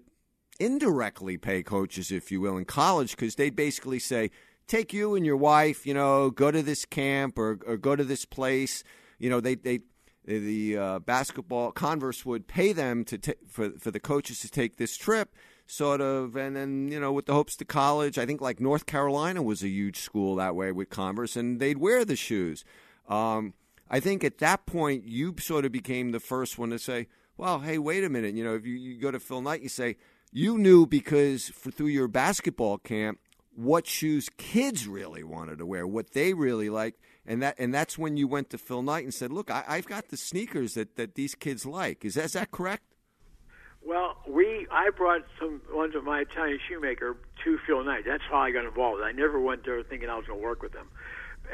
[0.59, 4.31] indirectly pay coaches, if you will, in college because they'd basically say,
[4.67, 8.03] "Take you and your wife, you know, go to this camp or, or go to
[8.03, 8.83] this place."
[9.19, 9.79] You know, they they
[10.37, 14.77] the uh, basketball Converse would pay them to t- for for the coaches to take
[14.77, 15.33] this trip,
[15.65, 18.17] sort of, and then you know with the hopes to college.
[18.17, 21.79] I think like North Carolina was a huge school that way with Converse, and they'd
[21.79, 22.63] wear the shoes.
[23.07, 23.53] Um,
[23.89, 27.61] I think at that point you sort of became the first one to say, "Well,
[27.61, 29.97] hey, wait a minute." You know, if you, you go to Phil Knight, you say
[30.31, 33.19] you knew because for, through your basketball camp
[33.55, 37.97] what shoes kids really wanted to wear, what they really liked and that and that's
[37.97, 40.95] when you went to Phil Knight and said, "Look, I, have got the sneakers that,
[40.95, 42.83] that these kids like." Is that, is that correct?
[43.85, 48.03] Well, we I brought some ones of my Italian shoemaker to Phil Knight.
[48.05, 49.03] That's how I got involved.
[49.03, 50.89] I never went there thinking I was going to work with them.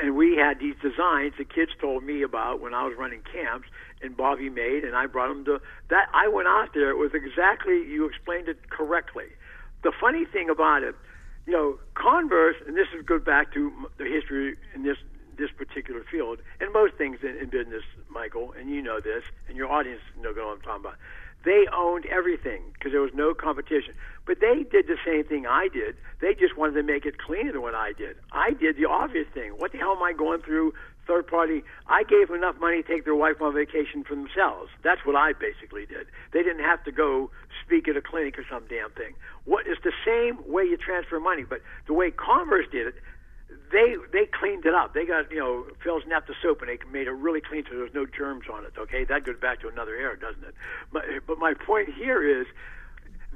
[0.01, 3.67] And we had these designs the kids told me about when I was running camps,
[4.01, 5.59] and Bobby made, and I brought them to
[5.89, 6.07] that.
[6.13, 6.89] I went out there.
[6.89, 9.27] It was exactly you explained it correctly.
[9.83, 10.95] The funny thing about it,
[11.45, 14.97] you know, Converse, and this is good back to the history in this
[15.37, 19.57] this particular field, and most things in, in business, Michael, and you know this, and
[19.57, 20.95] your audience know what I'm talking about.
[21.45, 23.93] They owned everything because there was no competition.
[24.25, 25.95] But they did the same thing I did.
[26.19, 28.17] They just wanted to make it cleaner than what I did.
[28.31, 29.51] I did the obvious thing.
[29.51, 30.73] What the hell am I going through
[31.05, 31.63] third party?
[31.85, 34.71] I gave them enough money to take their wife on vacation for themselves.
[34.83, 36.07] That's what I basically did.
[36.33, 37.29] They didn't have to go
[37.63, 39.13] speak at a clinic or some damn thing.
[39.45, 42.95] What is the same way you transfer money, but the way Converse did it,
[43.75, 44.93] they they cleaned it up.
[44.93, 48.05] They got you know Fels-Naptha soap and they made it really clean so there's no
[48.05, 48.71] germs on it.
[48.77, 50.55] Okay, that goes back to another era, doesn't it?
[50.93, 52.47] But but my point here is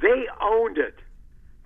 [0.02, 0.96] they owned it.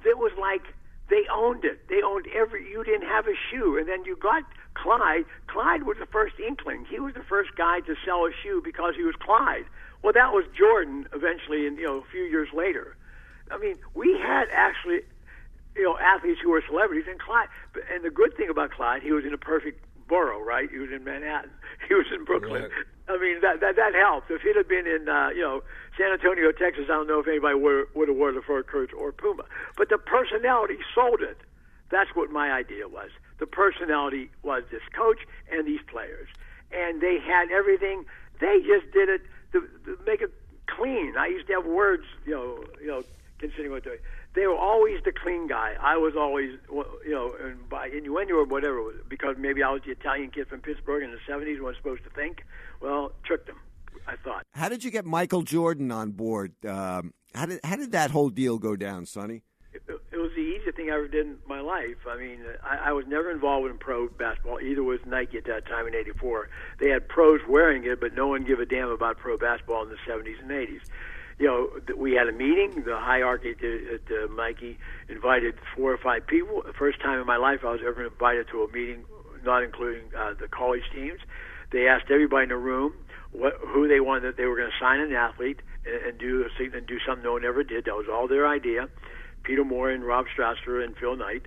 [0.03, 0.63] It was like
[1.09, 1.87] they owned it.
[1.87, 2.67] They owned every.
[2.67, 5.25] You didn't have a shoe, and then you got Clyde.
[5.45, 6.85] Clyde was the first inkling.
[6.89, 9.65] He was the first guy to sell a shoe because he was Clyde.
[10.01, 12.97] Well, that was Jordan eventually, and you know a few years later.
[13.51, 15.01] I mean, we had actually
[15.75, 17.05] you know, athletes who were celebrities.
[17.09, 17.47] And Clyde,
[17.93, 20.69] and the good thing about Clyde, he was in a perfect borough, right?
[20.69, 21.51] He was in Manhattan.
[21.87, 22.63] He was in Brooklyn.
[22.63, 22.71] Right.
[23.09, 24.31] I mean, that that that helped.
[24.31, 25.63] If he'd have been in, uh, you know,
[25.97, 28.93] San Antonio, Texas, I don't know if anybody would would have worn the fur coats
[28.97, 29.43] or Puma.
[29.75, 31.37] But the personality sold it.
[31.91, 33.09] That's what my idea was.
[33.39, 35.19] The personality was this coach
[35.51, 36.29] and these players,
[36.71, 38.05] and they had everything.
[38.39, 40.31] They just did it to, to make it
[40.67, 41.17] clean.
[41.17, 43.03] I used to have words, you know, you know,
[43.39, 43.97] considering what they
[44.35, 45.73] they were always the clean guy.
[45.79, 49.91] I was always, you know, and by innuendo or whatever, because maybe I was the
[49.91, 52.43] Italian kid from Pittsburgh in the 70s wasn't supposed to think.
[52.81, 53.57] Well, tricked them,
[54.07, 54.45] I thought.
[54.53, 56.53] How did you get Michael Jordan on board?
[56.65, 59.43] Um, how did how did that whole deal go down, Sonny?
[59.73, 61.97] It, it was the easiest thing I ever did in my life.
[62.07, 64.59] I mean, I, I was never involved in pro basketball.
[64.59, 66.49] Either was Nike at that time in '84.
[66.79, 69.89] They had pros wearing it, but no one gave a damn about pro basketball in
[69.89, 70.81] the '70s and '80s
[71.39, 72.83] you know, we had a meeting.
[72.85, 74.77] The hierarchy at, at uh, Mikey
[75.09, 76.61] invited four or five people.
[76.65, 79.03] The first time in my life I was ever invited to a meeting,
[79.43, 81.19] not including uh, the college teams.
[81.71, 82.93] They asked everybody in the room
[83.31, 84.23] what, who they wanted.
[84.23, 87.23] That they were going to sign an athlete and, and do a, and do something
[87.23, 87.85] no one ever did.
[87.85, 88.89] That was all their idea.
[89.43, 91.43] Peter Moore and Rob Strasser and Phil Knight.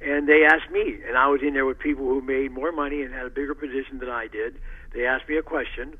[0.00, 3.02] And they asked me, and I was in there with people who made more money
[3.02, 4.58] and had a bigger position than I did.
[4.94, 5.98] They asked me a question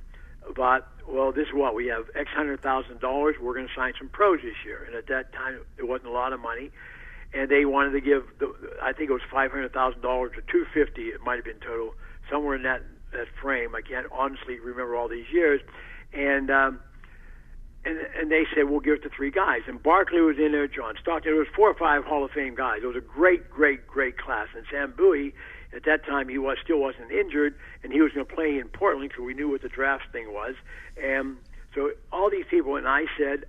[0.48, 3.37] about well, this is what we have X hundred thousand dollars.
[3.40, 6.12] We're going to sign some pros this year, and at that time it wasn't a
[6.12, 6.70] lot of money.
[7.33, 10.42] and they wanted to give the, I think it was five hundred thousand dollars or
[10.51, 11.09] two fifty.
[11.09, 11.94] It might have been total,
[12.31, 13.75] somewhere in that that frame.
[13.75, 15.61] I can't honestly remember all these years,
[16.12, 16.51] and.
[16.51, 16.81] um
[17.83, 19.62] and and they said we'll give it to three guys.
[19.66, 21.33] And Barkley was in there, John Stockton.
[21.33, 22.81] There was four or five Hall of Fame guys.
[22.83, 24.49] It was a great, great, great class.
[24.55, 25.33] And Sam Bowie,
[25.75, 28.69] at that time, he was still wasn't injured, and he was going to play in
[28.69, 30.55] Portland because we knew what the draft thing was.
[31.01, 31.37] And
[31.75, 33.45] so all these people, and I said,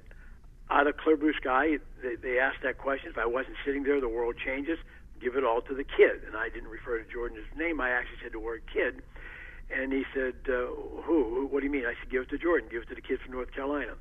[0.70, 3.10] out of clear blue sky, they, they asked that question.
[3.10, 4.78] If I wasn't sitting there, the world changes.
[5.20, 6.24] Give it all to the kid.
[6.26, 7.82] And I didn't refer to Jordan's name.
[7.82, 9.02] I actually said the word kid.
[9.74, 11.48] And he said, uh, who?
[11.50, 11.86] What do you mean?
[11.86, 12.70] I said, give it to Jordan.
[12.72, 13.94] Give it to the kid from North Carolina.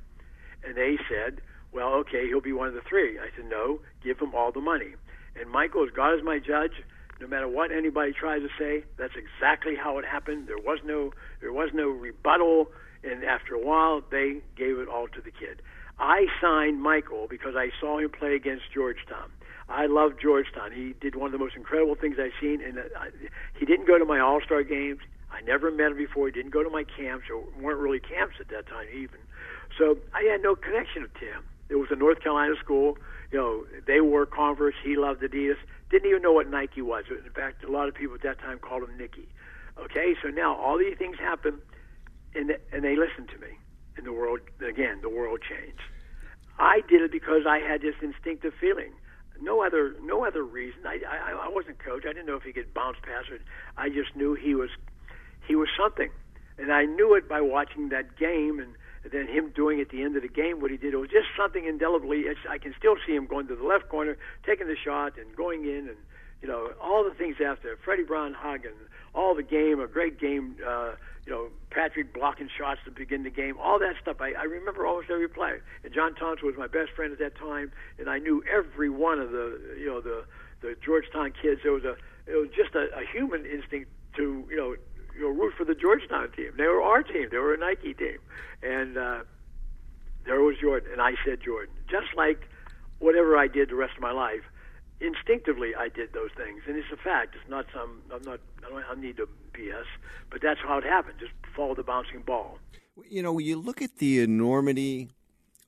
[0.63, 3.17] And they said, well, okay, he'll be one of the three.
[3.17, 4.95] I said, no, give him all the money.
[5.39, 6.83] And Michael, as God is my judge,
[7.21, 10.47] no matter what anybody tries to say, that's exactly how it happened.
[10.47, 12.71] There was no, there was no rebuttal.
[13.03, 15.61] And after a while, they gave it all to the kid.
[15.99, 19.29] I signed Michael because I saw him play against Georgetown.
[19.69, 20.71] I love Georgetown.
[20.73, 22.81] He did one of the most incredible things I've seen, and uh,
[23.57, 24.99] he didn't go to my All Star games.
[25.31, 26.25] I never met him before.
[26.27, 29.19] He didn't go to my camps, or weren't really camps at that time even.
[29.77, 31.43] So I had no connection to him.
[31.69, 32.97] It was a North Carolina school.
[33.31, 34.75] You know, they wore Converse.
[34.83, 35.55] He loved Adidas.
[35.91, 37.03] Didn't even know what Nike was.
[37.09, 39.27] In fact, a lot of people at that time called him Nicky.
[39.77, 41.59] Okay, so now all these things happen,
[42.33, 43.59] and and they listened to me,
[43.97, 45.81] and the world again, the world changed.
[46.57, 48.93] I did it because I had this instinctive feeling.
[49.41, 50.81] No other, no other reason.
[50.85, 52.03] I, I, I wasn't coach.
[52.05, 53.41] I didn't know if he could bounce pass it.
[53.75, 54.69] I just knew he was,
[55.47, 56.11] he was something,
[56.59, 58.75] and I knew it by watching that game and
[59.09, 60.93] then him doing at the end of the game what he did.
[60.93, 62.21] It was just something indelibly.
[62.21, 65.35] It's, I can still see him going to the left corner, taking the shot, and
[65.35, 65.97] going in, and
[66.41, 68.75] you know all the things after Freddie Brown hug and
[69.13, 70.55] all the game, a great game.
[70.65, 70.93] Uh,
[71.25, 74.17] you know, Patrick blocking shots to begin the game, all that stuff.
[74.19, 75.59] I, I remember almost every play.
[75.83, 79.19] And John Thompson was my best friend at that time, and I knew every one
[79.19, 80.25] of the, you know, the
[80.61, 81.61] the Georgetown kids.
[81.63, 84.75] There was a, it was just a, a human instinct to, you know,
[85.15, 86.51] you know, root for the Georgetown team.
[86.57, 87.27] They were our team.
[87.31, 88.17] They were a Nike team,
[88.61, 89.19] and uh,
[90.25, 91.73] there was Jordan, and I said Jordan.
[91.89, 92.39] Just like
[92.99, 94.41] whatever I did the rest of my life,
[94.99, 97.35] instinctively I did those things, and it's a fact.
[97.39, 98.01] It's not some.
[98.13, 98.39] I'm not.
[98.65, 99.85] I don't I need to BS,
[100.29, 101.15] but that's how it happened.
[101.19, 102.59] Just follow the bouncing ball.
[103.09, 105.09] You know, when you look at the enormity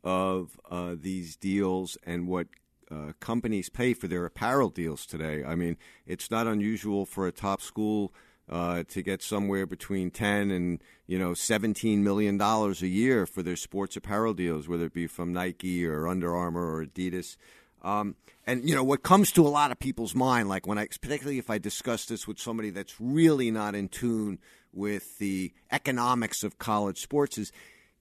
[0.04, 2.48] of uh, these deals and what
[2.92, 5.44] uh, companies pay for their apparel deals today.
[5.44, 8.14] I mean, it's not unusual for a top school
[8.50, 13.42] uh, to get somewhere between ten and you know seventeen million dollars a year for
[13.42, 17.38] their sports apparel deals, whether it be from Nike or Under Armour or Adidas.
[17.82, 20.88] Um, and you know what comes to a lot of people's mind, like when I,
[20.88, 24.40] particularly if I discuss this with somebody that's really not in tune
[24.74, 27.52] with the economics of college sports, is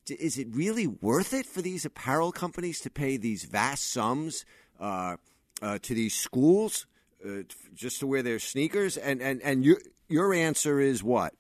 [0.09, 4.45] is it really worth it for these apparel companies to pay these vast sums
[4.81, 5.17] uh,
[5.61, 6.87] uh, to these schools
[7.25, 7.43] uh,
[7.75, 8.97] just to wear their sneakers?
[8.97, 9.79] And and and your
[10.13, 11.35] your answer is what?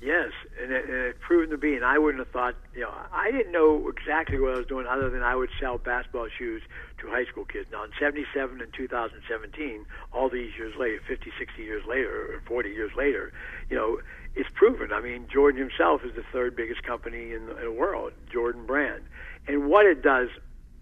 [0.00, 0.30] Yes,
[0.62, 1.74] and it, and it proven to be.
[1.74, 4.86] And I wouldn't have thought, you know, I didn't know exactly what I was doing
[4.86, 6.62] other than I would sell basketball shoes
[6.98, 7.68] to high school kids.
[7.72, 12.70] Now, in 77 and 2017, all these years later, 50, 60 years later, or 40
[12.70, 13.32] years later,
[13.70, 13.98] you know,
[14.34, 14.92] it's proven.
[14.92, 18.66] I mean, Jordan himself is the third biggest company in the, in the world, Jordan
[18.66, 19.02] Brand.
[19.48, 20.28] And what it does,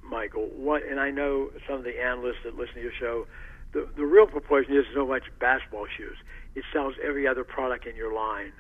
[0.03, 3.27] Michael, what, and I know some of the analysts that listen to your show,
[3.73, 6.17] the, the real proportion isn't so much basketball shoes.
[6.55, 8.53] It sells every other product in your line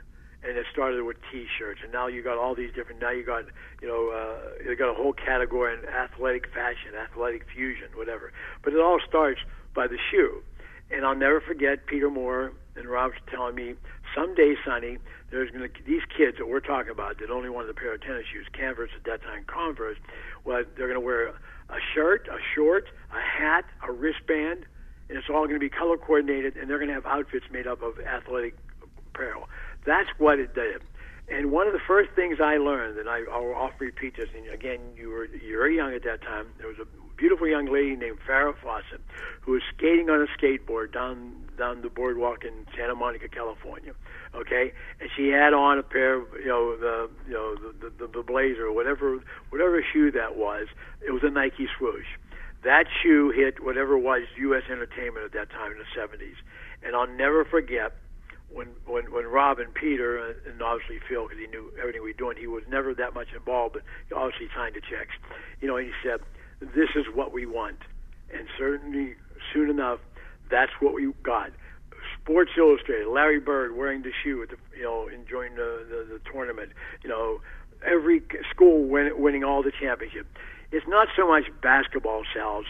[0.46, 3.00] and it started with T-shirts, and now you got all these different.
[3.00, 3.44] Now you got
[3.80, 8.32] you know uh, you got a whole category in athletic fashion, athletic fusion, whatever.
[8.62, 9.40] But it all starts
[9.74, 10.42] by the shoe,
[10.90, 13.74] and I'll never forget Peter Moore and Rob's telling me
[14.14, 14.98] someday, Sonny,
[15.30, 18.02] there's going to these kids that we're talking about that only wanted a pair of
[18.02, 19.96] tennis shoes, Converse at that time, Converse.
[20.44, 24.66] Well, they're going to wear a shirt, a short, a hat, a wristband,
[25.08, 27.66] and it's all going to be color coordinated, and they're going to have outfits made
[27.66, 28.56] up of athletic
[29.14, 29.48] apparel.
[29.84, 30.82] That's what it did.
[31.28, 34.46] And one of the first things I learned, and I, I'll often repeat this, and
[34.52, 36.48] again, you were you were young at that time.
[36.58, 36.86] There was a
[37.16, 39.00] beautiful young lady named Farrah Fawcett
[39.40, 43.92] who was skating on a skateboard down down the boardwalk in Santa Monica, California.
[44.34, 48.06] Okay, and she had on a pair of you know the you know the the,
[48.06, 50.66] the blazer or whatever whatever shoe that was.
[51.06, 52.06] It was a Nike swoosh.
[52.64, 54.62] That shoe hit whatever was U.S.
[54.70, 56.36] Entertainment at that time in the 70s,
[56.82, 57.92] and I'll never forget
[58.50, 62.10] when when when Rob and Peter uh, and obviously Phil, because he knew everything we
[62.10, 65.12] were doing, he was never that much involved, but he obviously signed the checks.
[65.60, 66.20] You know, he said,
[66.60, 67.78] "This is what we want,"
[68.32, 69.16] and certainly
[69.52, 69.98] soon enough,
[70.50, 71.50] that's what we got.
[72.22, 76.20] Sports Illustrated, Larry Bird wearing the shoe at the you know enjoying the the, the
[76.32, 76.70] tournament.
[77.02, 77.40] You know,
[77.84, 80.26] every school win, winning all the championship.
[80.74, 82.66] It's not so much basketball sells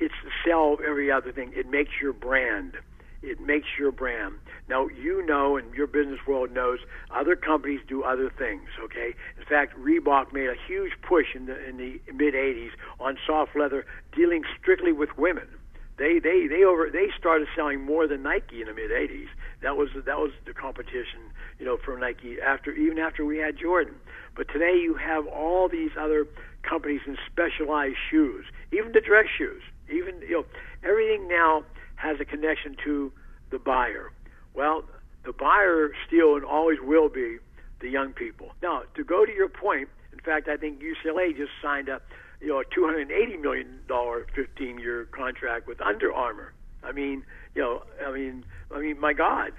[0.00, 1.52] it's the sell of every other thing.
[1.54, 2.74] It makes your brand.
[3.22, 4.34] It makes your brand.
[4.68, 6.78] Now you know, and your business world knows,
[7.10, 8.68] other companies do other things.
[8.82, 9.14] Okay.
[9.38, 12.70] In fact, Reebok made a huge push in the in the mid '80s
[13.00, 15.48] on soft leather, dealing strictly with women.
[15.96, 19.28] They they they over they started selling more than Nike in the mid '80s.
[19.62, 21.20] That was that was the competition,
[21.58, 23.94] you know, for Nike after even after we had Jordan.
[24.36, 26.26] But today you have all these other
[26.62, 30.44] companies in specialized shoes, even the dress shoes, even you know
[30.82, 31.64] everything now
[31.96, 33.12] has a connection to
[33.50, 34.10] the buyer.
[34.54, 34.84] Well,
[35.24, 37.38] the buyer still and always will be
[37.80, 38.52] the young people.
[38.62, 42.00] Now, to go to your point, in fact, I think UCLA just signed a
[42.40, 46.52] you know a 280 million dollar 15 year contract with Under Armour.
[46.82, 47.24] I mean,
[47.54, 49.52] you know, I mean, I mean, my God,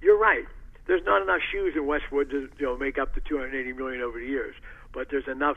[0.00, 0.44] you're right.
[0.86, 4.18] There's not enough shoes in Westwood to you know make up the 280 million over
[4.18, 4.54] the years,
[4.92, 5.56] but there's enough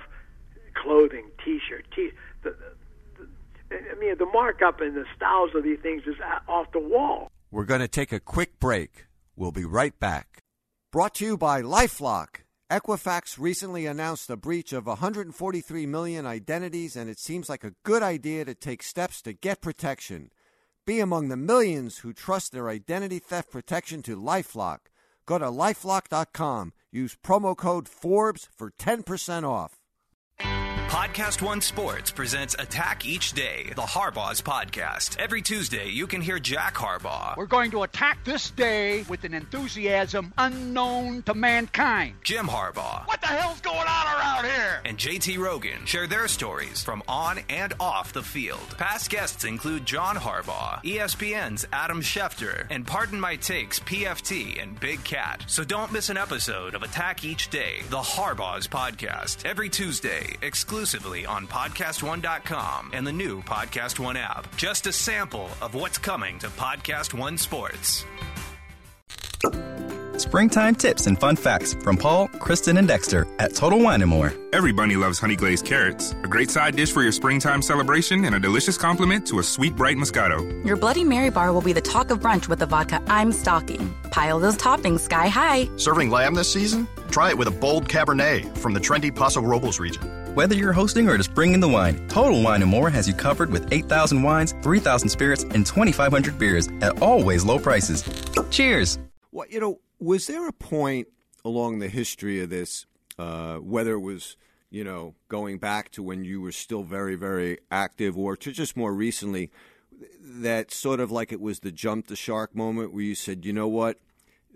[0.81, 2.11] clothing, T-shirt, t.
[2.43, 2.55] The,
[3.17, 6.15] the, I mean, the markup and the styles of these things is
[6.47, 7.31] off the wall.
[7.51, 9.07] We're going to take a quick break.
[9.35, 10.43] We'll be right back.
[10.91, 12.43] Brought to you by LifeLock.
[12.69, 18.03] Equifax recently announced a breach of 143 million identities, and it seems like a good
[18.03, 20.31] idea to take steps to get protection.
[20.85, 24.79] Be among the millions who trust their identity theft protection to Lifelock.
[25.27, 26.73] Go to lifelock.com.
[26.91, 29.77] Use promo code Forbes for 10% off.
[30.87, 35.17] Podcast One Sports presents Attack Each Day, the Harbaugh's podcast.
[35.19, 37.35] Every Tuesday, you can hear Jack Harbaugh.
[37.35, 42.15] We're going to attack this day with an enthusiasm unknown to mankind.
[42.23, 43.05] Jim Harbaugh.
[43.05, 44.81] What the hell's going on around here?
[44.85, 48.77] And JT Rogan share their stories from on and off the field.
[48.77, 55.03] Past guests include John Harbaugh, ESPN's Adam Schefter, and Pardon My Takes PFT and Big
[55.03, 55.43] Cat.
[55.47, 59.45] So don't miss an episode of Attack Each Day, the Harbaugh's podcast.
[59.45, 64.55] Every Tuesday, exclusively on PodcastOne.com and the new Podcast One app.
[64.55, 68.05] Just a sample of what's coming to Podcast One Sports.
[70.17, 74.33] Springtime tips and fun facts from Paul, Kristen, and Dexter at Total Wine & More.
[74.51, 78.33] Every bunny loves honey glazed carrots, a great side dish for your springtime celebration and
[78.33, 80.65] a delicious complement to a sweet, bright Moscato.
[80.65, 83.93] Your Bloody Mary bar will be the talk of brunch with the vodka I'm stocking.
[84.09, 85.69] Pile those toppings sky high.
[85.75, 86.87] Serving lamb this season?
[87.11, 90.01] Try it with a bold Cabernet from the trendy Paso Robles region.
[90.33, 93.51] Whether you're hosting or just bringing the wine, Total Wine & More has you covered
[93.51, 98.03] with 8,000 wines, 3,000 spirits, and 2,500 beers at always low prices.
[98.49, 98.97] Cheers!
[99.31, 101.07] Well, you know, was there a point
[101.43, 102.85] along the history of this,
[103.17, 104.37] uh, whether it was,
[104.69, 108.77] you know, going back to when you were still very, very active or to just
[108.77, 109.49] more recently,
[110.21, 113.53] that sort of like it was the jump the shark moment where you said, you
[113.53, 113.97] know what,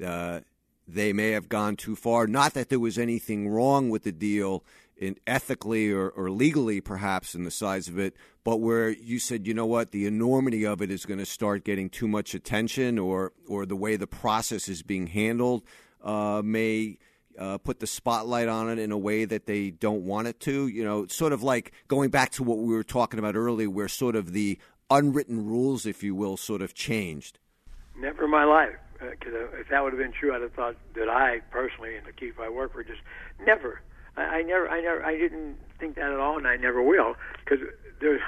[0.05, 0.41] uh,
[0.87, 2.27] they may have gone too far.
[2.27, 4.63] Not that there was anything wrong with the deal
[5.01, 9.47] in ethically or, or legally, perhaps, in the size of it, but where you said,
[9.47, 12.99] you know what, the enormity of it is going to start getting too much attention,
[12.99, 15.63] or or the way the process is being handled
[16.03, 16.97] uh, may.
[17.39, 20.67] Uh, put the spotlight on it in a way that they don't want it to.
[20.67, 23.87] You know, sort of like going back to what we were talking about earlier, where
[23.87, 27.39] sort of the unwritten rules, if you will, sort of changed.
[27.97, 30.75] Never in my life, because uh, if that would have been true, I'd have thought
[30.93, 33.01] that I personally and the keep I work for just
[33.39, 33.81] never
[34.17, 37.15] I, I never, I never, I didn't think that at all, and I never will,
[37.43, 37.59] because
[37.99, 38.21] there's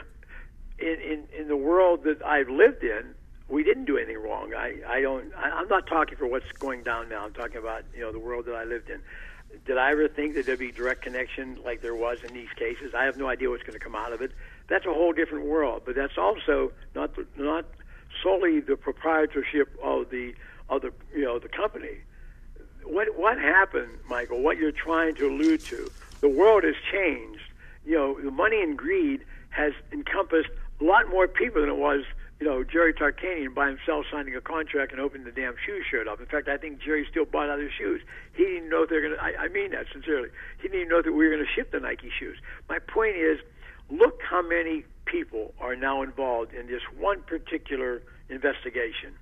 [0.79, 3.13] in, in in the world that I've lived in,
[3.47, 4.53] we didn't do anything wrong.
[4.53, 5.31] I I don't.
[5.35, 7.23] I, I'm not talking for what's going down now.
[7.25, 9.01] I'm talking about you know the world that I lived in.
[9.65, 12.93] Did I ever think that there'd be direct connection like there was in these cases?
[12.97, 14.31] I have no idea what's going to come out of it.
[14.67, 15.83] That's a whole different world.
[15.85, 17.65] But that's also not not
[18.21, 20.33] solely the proprietorship of the
[20.69, 21.99] of the you know the company
[22.85, 24.41] what what happened, Michael?
[24.41, 25.91] What you're trying to allude to?
[26.21, 27.41] The world has changed.
[27.85, 32.03] You know, the money and greed has encompassed a lot more people than it was.
[32.39, 36.07] You know, Jerry Tarkanian by himself signing a contract and opening the damn shoe shirt
[36.07, 36.19] up.
[36.19, 38.01] In fact, I think Jerry still bought other shoes.
[38.33, 39.21] He didn't know they're going to.
[39.21, 40.29] I mean that sincerely.
[40.57, 42.37] He didn't even know that we were going to ship the Nike shoes.
[42.67, 43.39] My point is,
[43.89, 49.13] look how many people are now involved in this one particular investigation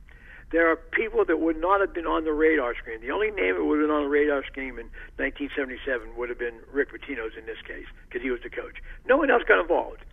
[0.52, 3.00] there are people that would not have been on the radar screen.
[3.02, 6.40] The only name that would have been on the radar screen in 1977 would have
[6.40, 8.84] been Rick Pitino's in this case, because he was the coach.
[9.08, 10.04] No one else got involved.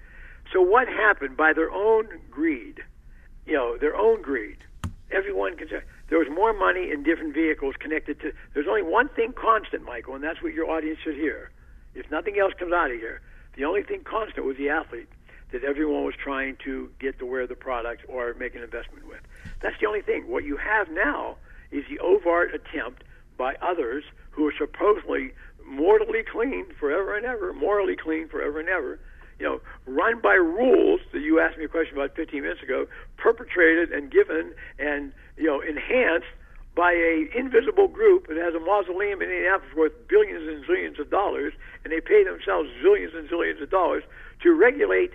[0.52, 2.80] So what happened by their own greed?
[3.46, 4.58] You know, their own greed.
[5.10, 8.32] Everyone can say there was more money in different vehicles connected to.
[8.54, 11.50] There's only one thing constant, Michael, and that's what your audience should hear.
[11.94, 13.20] If nothing else comes out of here,
[13.56, 15.08] the only thing constant was the athlete
[15.50, 19.20] that everyone was trying to get to wear the product or make an investment with.
[19.60, 20.28] That's the only thing.
[20.28, 21.36] What you have now
[21.70, 23.04] is the overt attempt
[23.36, 25.32] by others who are supposedly
[25.66, 28.98] mortally clean forever and ever, morally clean forever and ever,
[29.38, 32.86] you know, run by rules that you asked me a question about 15 minutes ago,
[33.16, 36.26] perpetrated and given and you know enhanced
[36.74, 41.10] by a invisible group that has a mausoleum in Indianapolis worth billions and zillions of
[41.10, 41.52] dollars,
[41.84, 44.04] and they pay themselves zillions and zillions of dollars
[44.42, 45.12] to regulate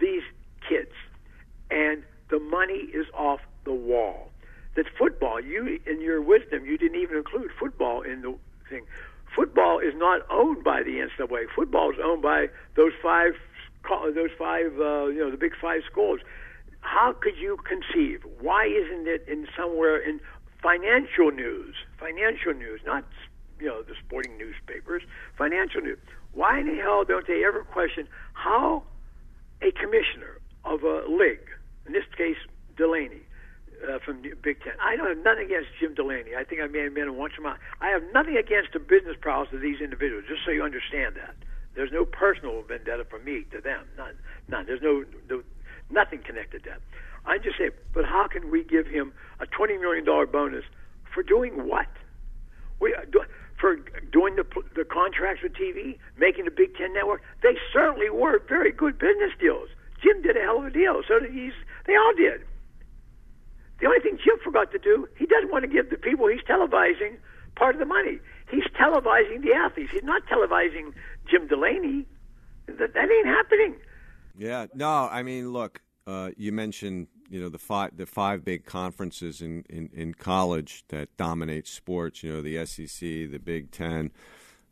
[0.00, 0.22] these
[0.68, 0.92] kids,
[1.70, 4.30] and the money is off the wall.
[4.74, 8.36] That football, you in your wisdom, you didn't even include football in the
[8.70, 8.86] thing.
[9.34, 11.46] Football is not owned by the NCAA.
[11.54, 12.46] Football is owned by
[12.76, 13.32] those five,
[14.14, 16.20] those five, uh, you know, the big five schools.
[16.80, 18.22] How could you conceive?
[18.40, 20.20] Why isn't it in somewhere in
[20.62, 21.74] financial news?
[21.98, 23.04] Financial news, not
[23.60, 25.02] you know the sporting newspapers.
[25.38, 25.98] Financial news.
[26.32, 28.82] Why in the hell don't they ever question how
[29.62, 31.48] a commissioner of a league,
[31.86, 32.36] in this case
[32.76, 33.22] Delany,
[33.82, 34.72] uh, from the Big Ten.
[34.80, 36.34] I don't have nothing against Jim Delany.
[36.36, 37.56] I think I may have met him once in my.
[37.80, 40.24] I have nothing against the business prowess of these individuals.
[40.28, 41.34] Just so you understand that,
[41.74, 43.86] there's no personal vendetta from me to them.
[43.96, 44.14] None.
[44.48, 44.66] None.
[44.66, 45.42] There's no, no
[45.90, 46.80] nothing connected to that.
[47.24, 50.64] I just say, but how can we give him a twenty million dollar bonus
[51.12, 51.86] for doing what?
[52.80, 53.02] We uh,
[53.58, 53.76] for
[54.10, 57.22] doing the the contracts with TV, making the Big Ten network.
[57.42, 59.68] They certainly were very good business deals.
[60.02, 61.02] Jim did a hell of a deal.
[61.06, 61.52] So did he's.
[61.86, 62.42] They all did.
[63.82, 66.40] The only thing Jim forgot to do, he doesn't want to give the people he's
[66.42, 67.16] televising
[67.56, 68.20] part of the money.
[68.48, 69.90] He's televising the athletes.
[69.92, 70.92] He's not televising
[71.28, 72.06] Jim Delany.
[72.66, 73.74] That, that ain't happening.
[74.38, 78.66] Yeah, no, I mean, look, uh, you mentioned you know the five the five big
[78.66, 82.22] conferences in, in, in college that dominate sports.
[82.22, 84.12] You know the SEC, the Big Ten,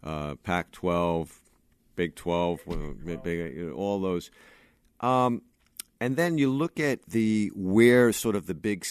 [0.05, 1.31] uh, Pac-12,
[1.97, 2.61] Big Twelve,
[3.25, 4.31] big, you know, all those.
[5.01, 5.43] Um,
[6.01, 8.87] and then you look at the where sort of the big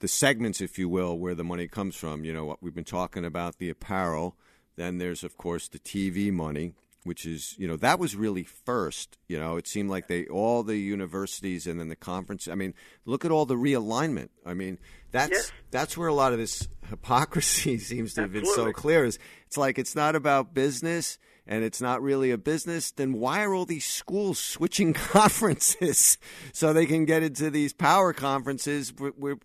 [0.00, 2.24] the segments, if you will, where the money comes from.
[2.24, 4.36] You know what we've been talking about the apparel.
[4.76, 6.72] Then there's of course the TV money,
[7.04, 9.18] which is you know that was really first.
[9.28, 12.48] You know, it seemed like they all the universities and then the conference.
[12.48, 12.74] I mean,
[13.04, 14.30] look at all the realignment.
[14.44, 14.78] I mean,
[15.12, 15.52] that's yes.
[15.70, 19.04] that's where a lot of this hypocrisy seems to have been so clear.
[19.04, 21.18] Is it's like it's not about business
[21.50, 26.16] and it's not really a business, then why are all these schools switching conferences
[26.52, 28.92] so they can get into these power conferences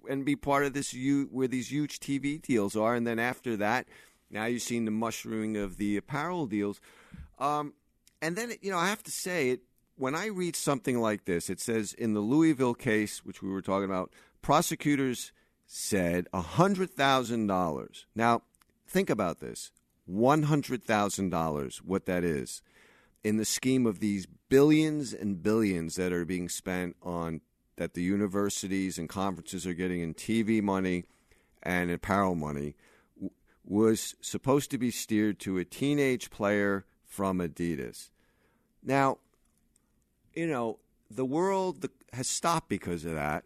[0.08, 0.96] and be part of this
[1.32, 2.94] where these huge TV deals are?
[2.94, 3.88] And then after that,
[4.30, 6.80] now you've seen the mushrooming of the apparel deals.
[7.40, 7.74] Um,
[8.22, 9.62] and then, you know, I have to say it
[9.98, 13.62] when I read something like this, it says in the Louisville case, which we were
[13.62, 14.12] talking about,
[14.44, 15.32] prosecutors
[15.66, 18.06] said $100,000.
[18.14, 18.42] Now,
[18.88, 19.72] think about this.
[20.10, 22.62] $100,000, what that is,
[23.24, 27.42] in the scheme of these billions and billions that are being spent on
[27.78, 31.06] that the universities and conferences are getting in TV money
[31.64, 32.76] and apparel money,
[33.66, 38.12] was supposed to be steered to a teenage player from Adidas.
[38.84, 39.18] Now,
[40.36, 40.80] you know,
[41.10, 43.44] the world has stopped because of that.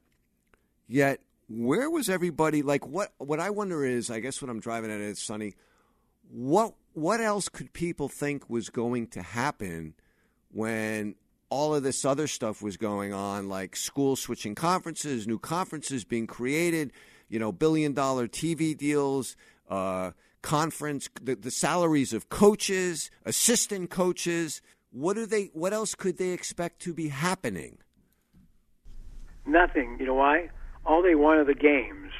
[0.87, 2.61] Yet, where was everybody?
[2.61, 3.13] Like, what?
[3.17, 5.53] What I wonder is, I guess what I'm driving at is, Sonny
[6.29, 9.93] what what else could people think was going to happen
[10.51, 11.15] when
[11.49, 16.27] all of this other stuff was going on, like school switching conferences, new conferences being
[16.27, 16.91] created,
[17.27, 19.35] you know, billion dollar TV deals,
[19.69, 20.11] uh,
[20.41, 24.61] conference, the, the salaries of coaches, assistant coaches.
[24.91, 25.49] What do they?
[25.53, 27.77] What else could they expect to be happening?
[29.45, 29.97] Nothing.
[29.99, 30.49] You know why?
[30.85, 32.11] All they want are the games.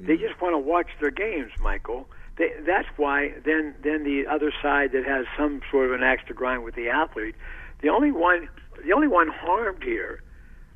[0.00, 4.52] They just want to watch their games, Michael they, that's why then then the other
[4.62, 7.36] side that has some sort of an axe to grind with the athlete,
[7.80, 8.48] the only one
[8.84, 10.20] the only one harmed here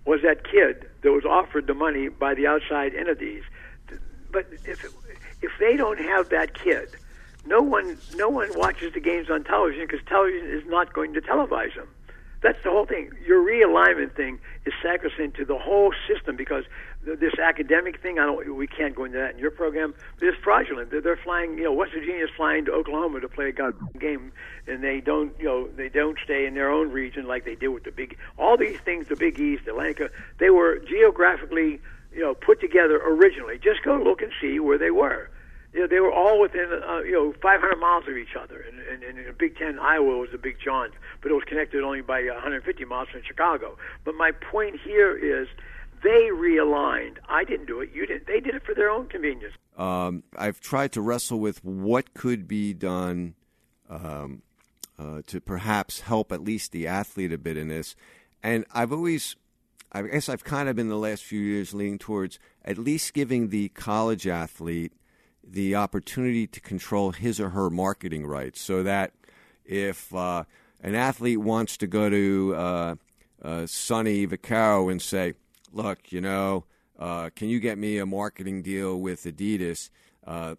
[0.04, 3.42] was that kid that was offered the money by the outside entities.
[4.30, 4.84] But if
[5.42, 6.88] if they don't have that kid,
[7.46, 11.20] no one no one watches the games on television because television is not going to
[11.20, 11.88] televise them.
[12.40, 13.10] That's the whole thing.
[13.26, 16.64] Your realignment thing is sacrosanct to the whole system because
[17.16, 18.56] this academic thing, I don't.
[18.56, 19.94] We can't go into that in your program.
[20.18, 20.90] But it's fraudulent.
[20.90, 21.58] They're, they're flying.
[21.58, 24.32] You know, West Virginia is flying to Oklahoma to play a game,
[24.66, 25.32] and they don't.
[25.38, 28.16] You know, they don't stay in their own region like they did with the big.
[28.38, 31.80] All these things, the Big East, Atlantic, they were geographically,
[32.12, 33.58] you know, put together originally.
[33.58, 35.30] Just go look and see where they were
[35.72, 38.64] you know, they were all within uh, you know 500 miles of each other.
[38.66, 40.90] And, and, and Big Ten, Iowa was the Big John,
[41.20, 43.76] but it was connected only by 150 miles from Chicago.
[44.04, 45.48] But my point here is
[46.02, 47.16] they realigned.
[47.28, 47.90] I didn't do it.
[47.92, 48.26] You didn't.
[48.26, 49.54] They did it for their own convenience.
[49.76, 53.34] Um, I've tried to wrestle with what could be done
[53.88, 54.42] um,
[54.98, 57.96] uh, to perhaps help at least the athlete a bit in this,
[58.42, 59.36] and I've always.
[59.90, 63.48] I guess I've kind of been the last few years leaning towards at least giving
[63.48, 64.92] the college athlete
[65.42, 69.12] the opportunity to control his or her marketing rights so that
[69.64, 70.44] if uh,
[70.82, 72.94] an athlete wants to go to uh,
[73.42, 75.34] uh, Sonny Vaccaro and say,
[75.72, 76.64] "Look, you know,
[76.98, 79.90] uh, can you get me a marketing deal with Adidas?"
[80.26, 80.56] Uh,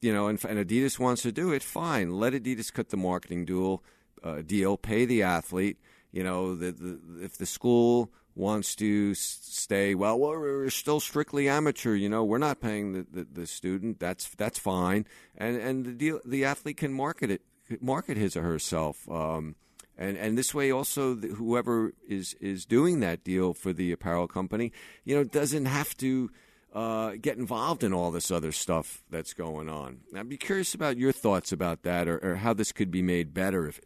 [0.00, 1.62] you know, and, and, Adidas wants to do it.
[1.62, 3.82] Fine, let Adidas cut the marketing deal.
[4.22, 5.78] Uh, deal, pay the athlete.
[6.12, 11.94] You know, the, the, if the school wants to stay, well, we're still strictly amateur.
[11.94, 14.00] You know, we're not paying the, the, the student.
[14.00, 15.06] That's that's fine,
[15.36, 17.42] and and the deal, the athlete can market it,
[17.80, 19.08] market his or herself.
[19.08, 19.56] Um,
[19.96, 24.72] and and this way also whoever is is doing that deal for the apparel company
[25.04, 26.30] you know doesn't have to
[26.72, 30.96] uh, get involved in all this other stuff that's going on i'd be curious about
[30.96, 33.80] your thoughts about that or, or how this could be made better if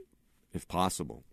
[0.52, 1.24] if possible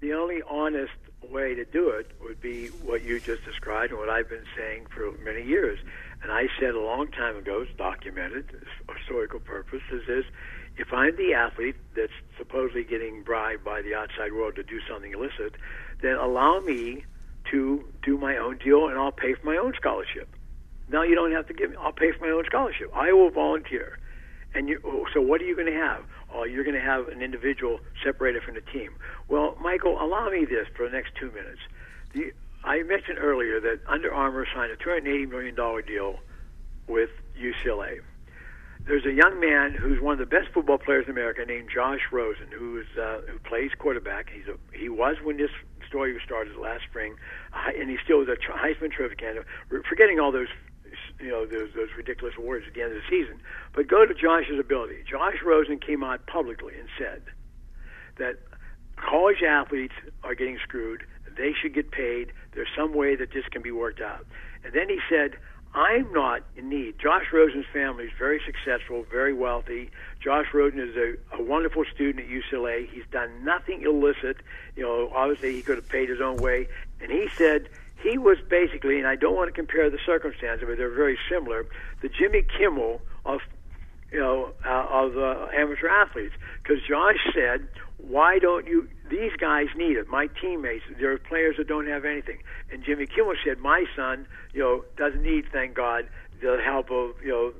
[0.00, 0.92] the only honest
[1.30, 4.86] way to do it would be what you just described and what I've been saying
[4.94, 5.78] for many years.
[6.22, 8.50] And I said a long time ago, it's documented,
[8.86, 10.24] for historical purposes, is
[10.80, 15.12] if I'm the athlete that's supposedly getting bribed by the outside world to do something
[15.12, 15.54] illicit,
[16.02, 17.04] then allow me
[17.50, 20.28] to do my own deal and I'll pay for my own scholarship.
[20.88, 22.90] Now you don't have to give me, I'll pay for my own scholarship.
[22.94, 23.98] I will volunteer.
[24.54, 24.80] And you,
[25.14, 26.02] so what are you going to have?
[26.34, 28.92] Oh, you're going to have an individual separated from the team.
[29.28, 31.60] Well, Michael, allow me this for the next two minutes.
[32.14, 32.32] The,
[32.64, 35.54] I mentioned earlier that Under Armour signed a $280 million
[35.86, 36.18] deal
[36.88, 38.00] with UCLA.
[38.86, 42.00] There's a young man who's one of the best football players in America named Josh
[42.10, 44.30] Rosen, who's uh, who plays quarterback.
[44.30, 45.50] He's a, he was when this
[45.86, 47.16] story was started last spring,
[47.52, 49.46] uh, and he still is a Heisman Trophy candidate.
[49.88, 50.48] Forgetting all those
[51.20, 53.40] you know those, those ridiculous awards at the end of the season.
[53.74, 55.04] But go to Josh's ability.
[55.08, 57.22] Josh Rosen came out publicly and said
[58.18, 58.38] that
[58.96, 61.04] college athletes are getting screwed.
[61.36, 62.32] They should get paid.
[62.52, 64.26] There's some way that this can be worked out.
[64.64, 65.36] And then he said,
[65.72, 66.98] I'm not in need.
[66.98, 69.90] Josh Rosen's family is very successful, very wealthy.
[70.20, 72.88] Josh Rosen is a, a wonderful student at UCLA.
[72.90, 74.38] He's done nothing illicit.
[74.74, 76.66] You know, obviously he could have paid his own way.
[77.00, 77.68] And he said
[78.02, 81.66] he was basically, and I don't want to compare the circumstances, but they're very similar.
[82.02, 83.40] The Jimmy Kimmel of
[84.10, 87.68] you know uh, of uh, amateur athletes, because Josh said,
[88.08, 88.88] "Why don't you?
[89.08, 90.08] These guys need it.
[90.08, 94.26] My teammates, there are players that don't have anything." And Jimmy Kimmel said, "My son,
[94.52, 96.08] you know, doesn't need, thank God,
[96.40, 97.52] the help of you know."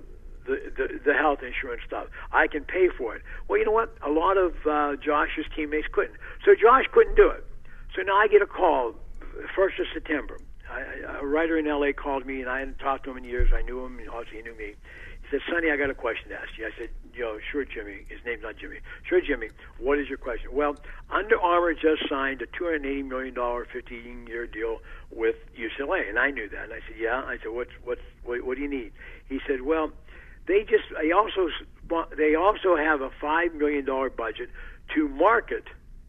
[0.46, 2.06] The, the, the health insurance stuff.
[2.32, 3.22] I can pay for it.
[3.46, 3.94] Well, you know what?
[4.04, 6.16] A lot of uh, Josh's teammates couldn't.
[6.44, 7.44] So Josh couldn't do it.
[7.94, 8.94] So now I get a call
[9.54, 10.38] first of September.
[10.70, 11.92] I, a writer in L.A.
[11.92, 13.50] called me, and I hadn't talked to him in years.
[13.54, 14.74] I knew him, and obviously he knew me.
[15.30, 18.04] Said, "Sonny, I got a question to ask you." I said, "Yo, sure, Jimmy.
[18.08, 18.78] His name's not Jimmy.
[19.04, 19.50] Sure, Jimmy.
[19.78, 20.76] What is your question?" Well,
[21.08, 24.78] Under Armour just signed a 280 million dollar 15-year deal
[25.10, 26.64] with UCLA, and I knew that.
[26.64, 28.92] And I said, "Yeah." I said, "What's what's what, what do you need?"
[29.28, 29.92] He said, "Well,
[30.46, 31.48] they just they also
[32.16, 34.50] they also have a five million dollar budget
[34.94, 35.64] to market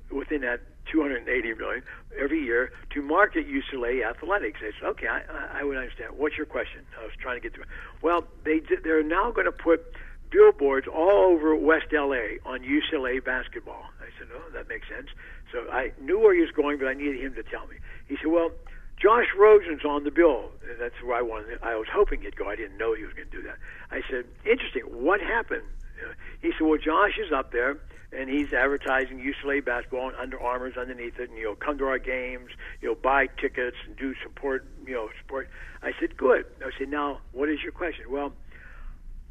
[0.09, 0.61] within that
[0.91, 1.83] 280 million
[2.19, 4.59] every year to market UCLA athletics.
[4.61, 6.13] I said, okay, I, I would understand.
[6.17, 6.81] What's your question?
[6.99, 7.65] I was trying to get through.
[8.01, 9.93] Well, they they're now going to put
[10.31, 13.83] billboards all over West LA on UCLA basketball.
[13.99, 15.07] I said, oh, that makes sense.
[15.51, 17.75] So I knew where he was going, but I needed him to tell me.
[18.07, 18.51] He said, well,
[18.97, 20.51] Josh Rosen's on the bill.
[20.69, 21.59] And that's where I wanted.
[21.61, 22.47] I was hoping he'd go.
[22.47, 23.57] I didn't know he was going to do that.
[23.91, 24.83] I said, interesting.
[24.83, 25.63] What happened?
[25.99, 27.77] Uh, he said, well, Josh is up there
[28.11, 31.85] and he's advertising UCLA basketball and Under Armour's underneath it, and you know, come to
[31.85, 32.49] our games,
[32.81, 35.49] you know, buy tickets and do support, you know, support.
[35.81, 36.45] I said, good.
[36.61, 38.05] I said, now, what is your question?
[38.09, 38.33] Well,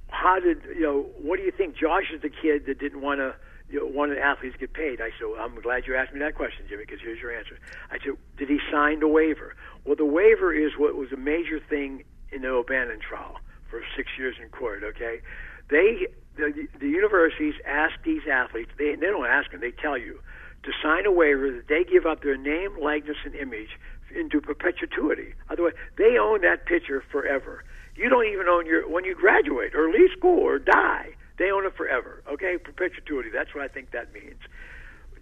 [0.09, 1.07] how did you know?
[1.23, 1.77] What do you think?
[1.77, 3.35] Josh is the kid that didn't want to.
[3.69, 5.01] You know, wanted athletes get paid.
[5.01, 7.57] I said, well, I'm glad you asked me that question, Jimmy, because here's your answer.
[7.93, 9.55] I said, did he sign the waiver?
[9.85, 12.03] Well, the waiver is what was a major thing
[12.33, 13.37] in the O'Bannon trial
[13.71, 14.83] for six years in court.
[14.83, 15.21] Okay,
[15.69, 16.09] they
[16.41, 20.21] the, the universities ask these athletes, they, they don't ask them, they tell you,
[20.63, 23.79] to sign a waiver that they give up their name, likeness, and image
[24.15, 25.35] into perpetuity.
[25.49, 27.65] Otherwise, they own that picture forever.
[27.97, 31.15] You don't even own your when you graduate or leave school or die.
[31.39, 32.23] They own it forever.
[32.31, 33.31] Okay, perpetuity.
[33.33, 34.41] That's what I think that means.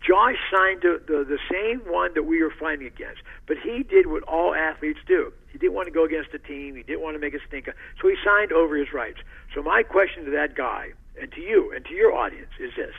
[0.01, 4.07] Josh signed the, the, the same one that we were fighting against, but he did
[4.07, 5.33] what all athletes do.
[5.51, 6.77] He didn't want to go against the team.
[6.77, 9.19] He didn't want to make a stinker, so he signed over his rights.
[9.55, 12.95] So my question to that guy and to you and to your audience is this: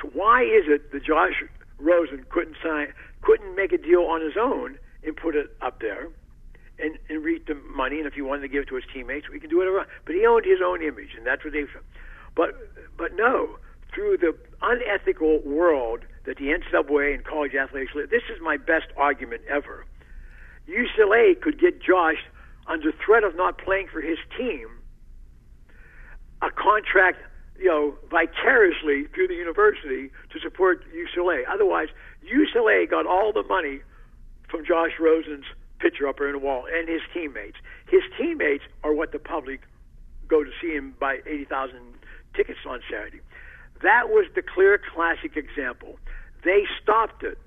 [0.00, 1.42] So why is it that Josh
[1.78, 6.08] Rosen couldn't sign, couldn't make a deal on his own and put it up there?
[6.78, 9.28] And, and reap the money, and if he wanted to give it to his teammates,
[9.28, 9.86] we can do whatever.
[10.04, 11.64] But he owned his own image, and that's what they.
[12.34, 12.56] But
[12.96, 13.58] but no,
[13.94, 18.10] through the unethical world that the NCAA and college athletics live.
[18.10, 19.84] This is my best argument ever.
[20.68, 22.18] UCLA could get Josh
[22.66, 24.68] under threat of not playing for his team
[26.42, 27.18] a contract,
[27.58, 31.42] you know, vicariously through the university to support UCLA.
[31.48, 31.88] Otherwise,
[32.26, 33.80] UCLA got all the money
[34.50, 35.44] from Josh Rosen's
[35.78, 37.56] picture up in the wall and his teammates.
[37.88, 39.60] His teammates are what the public
[40.28, 41.78] go to see him buy 80,000
[42.34, 43.20] tickets on Saturday.
[43.82, 45.98] That was the clear classic example.
[46.44, 47.38] They stopped it.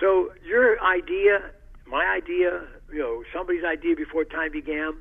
[0.00, 1.50] So your idea,
[1.86, 4.94] my idea, you know, somebody's idea before time began,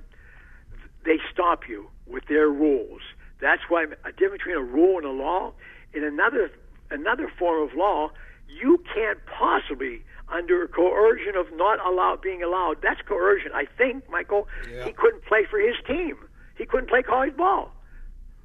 [1.05, 3.01] they stop you with their rules.
[3.39, 5.53] That's why a difference between a rule and a law.
[5.93, 6.51] In another
[6.91, 8.11] another form of law,
[8.47, 12.81] you can't possibly under coercion of not allow being allowed.
[12.81, 13.51] That's coercion.
[13.53, 14.86] I think, Michael, yeah.
[14.86, 16.17] he couldn't play for his team.
[16.57, 17.71] He couldn't play college ball,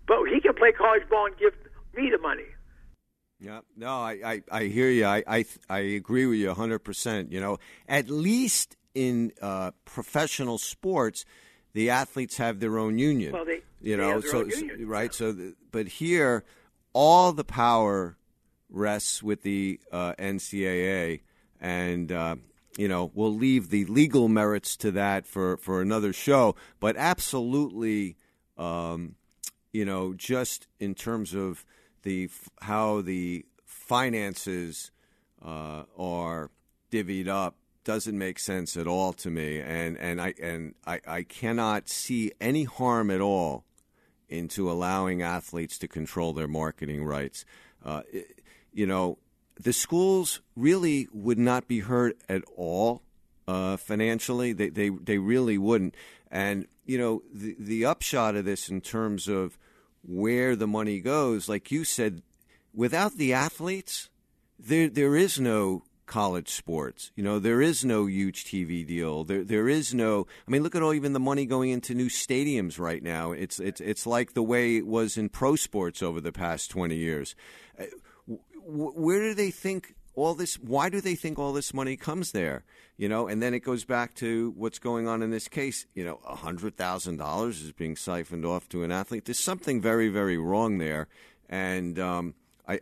[0.06, 1.54] but he can play college ball and give
[1.94, 2.44] me the money.
[3.38, 5.06] Yeah, no, I, I, I hear you.
[5.06, 7.32] I, I, I agree with you 100%.
[7.32, 11.24] You know, at least in uh, professional sports,
[11.72, 13.32] the athletes have their own union.
[13.32, 14.48] Well, they, you they know, so,
[14.80, 15.12] right.
[15.14, 16.44] So, the, but here,
[16.92, 18.16] all the power
[18.68, 21.20] rests with the uh, NCAA,
[21.60, 22.36] and uh,
[22.76, 26.56] you know, we'll leave the legal merits to that for for another show.
[26.78, 28.16] But absolutely,
[28.58, 29.16] um,
[29.72, 31.64] you know, just in terms of
[32.02, 32.30] the
[32.62, 34.90] how the finances
[35.44, 36.50] uh, are
[36.90, 41.22] divvied up doesn't make sense at all to me, and and I and I, I
[41.22, 43.64] cannot see any harm at all
[44.28, 47.44] into allowing athletes to control their marketing rights.
[47.84, 48.40] Uh, it,
[48.72, 49.18] you know,
[49.58, 53.02] the schools really would not be hurt at all
[53.48, 54.52] uh, financially.
[54.52, 55.94] They, they they really wouldn't.
[56.30, 59.58] And you know, the the upshot of this in terms of
[60.02, 62.22] where the money goes, like you said,
[62.74, 64.08] without the athletes,
[64.58, 67.12] there there is no college sports.
[67.14, 69.22] You know, there is no huge TV deal.
[69.22, 70.26] There there is no.
[70.46, 73.30] I mean, look at all even the money going into new stadiums right now.
[73.30, 76.96] It's it's it's like the way it was in pro sports over the past twenty
[76.96, 77.36] years.
[77.78, 77.84] Uh,
[78.66, 80.56] where do they think all this?
[80.56, 82.64] Why do they think all this money comes there?
[82.96, 85.86] You know, and then it goes back to what's going on in this case.
[85.94, 89.26] You know, hundred thousand dollars is being siphoned off to an athlete.
[89.26, 91.06] There's something very very wrong there,
[91.48, 92.00] and.
[92.00, 92.34] Um,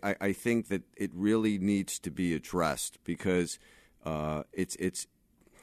[0.03, 3.59] I, I, think that it really needs to be addressed because
[4.05, 5.07] uh, it's it's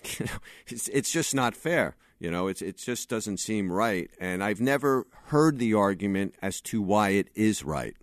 [0.20, 1.96] you know it's it's just not fair.
[2.20, 6.62] You know, it's it just doesn't seem right, and I've never heard the argument as
[6.62, 7.96] to why it is right.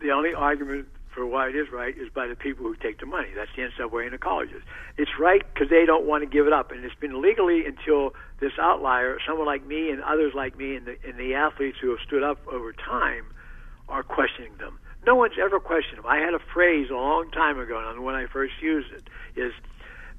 [0.00, 3.06] The only argument for why it is right is by the people who take the
[3.06, 3.28] money.
[3.34, 4.62] That's the NCAA and the colleges.
[4.96, 8.14] It's right because they don't want to give it up, and it's been legally until
[8.40, 11.90] this outlier, someone like me and others like me, and the, and the athletes who
[11.90, 13.26] have stood up over time
[13.88, 14.78] are questioning them.
[15.06, 16.06] No one's ever questioned them.
[16.06, 19.52] I had a phrase a long time ago, and when I first used it, is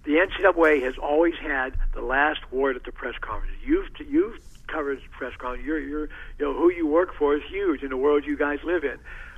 [0.04, 3.58] the NCAA has always had the last word at the press conference.
[3.64, 5.66] You've you've covered press conference.
[5.66, 8.60] You're, you're, you know, who you work for is huge in the world you guys
[8.64, 8.98] live in.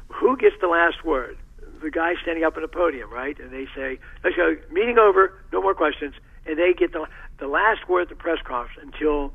[0.09, 1.37] Who gets the last word?
[1.81, 3.37] The guy standing up at a podium, right?
[3.39, 4.57] And they say, "Let's go.
[4.71, 5.33] Meeting over.
[5.53, 6.15] No more questions."
[6.45, 7.05] And they get the
[7.37, 9.31] the last word at the press conference until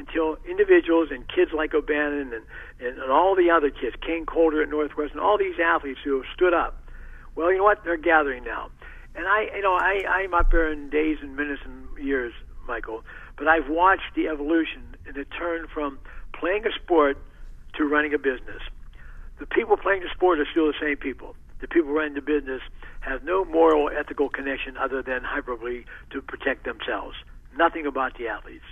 [0.00, 2.44] until individuals and kids like O'Bannon and,
[2.80, 6.26] and, and all the other kids, Kain Colter at Northwestern, all these athletes who have
[6.34, 6.82] stood up.
[7.36, 7.84] Well, you know what?
[7.84, 8.70] They're gathering now.
[9.14, 12.32] And I, you know, I, I'm up there in days and minutes and years,
[12.66, 13.04] Michael,
[13.36, 15.98] but I've watched the evolution and the turn from
[16.32, 17.18] playing a sport
[17.76, 18.62] to running a business.
[19.38, 21.34] The people playing the sport are still the same people.
[21.60, 22.62] The people running the business
[23.00, 27.16] have no moral, ethical connection other than hyperbole to protect themselves.
[27.56, 28.64] Nothing about the athletes.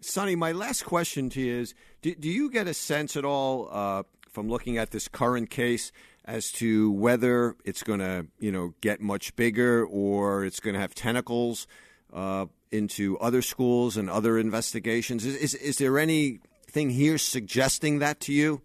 [0.00, 3.68] Sonny, my last question to you is do, do you get a sense at all
[3.70, 5.92] uh, from looking at this current case
[6.24, 10.80] as to whether it's going to you know get much bigger or it's going to
[10.80, 11.66] have tentacles
[12.12, 15.26] uh, into other schools and other investigations?
[15.26, 18.62] Is, is, is there anything here suggesting that to you?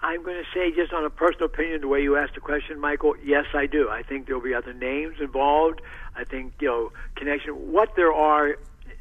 [0.00, 2.80] I'm going to say, just on a personal opinion, the way you asked the question,
[2.80, 3.90] Michael, yes, I do.
[3.90, 5.82] I think there'll be other names involved.
[6.16, 7.52] I think, you know, connection.
[7.70, 8.56] What there are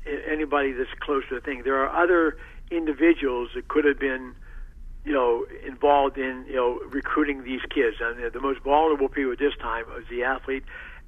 [0.05, 1.63] anybody that's close to the thing.
[1.63, 2.37] There are other
[2.71, 4.33] individuals that could have been,
[5.05, 7.97] you know, involved in you know recruiting these kids.
[7.99, 10.63] And the most vulnerable people at this time was the athlete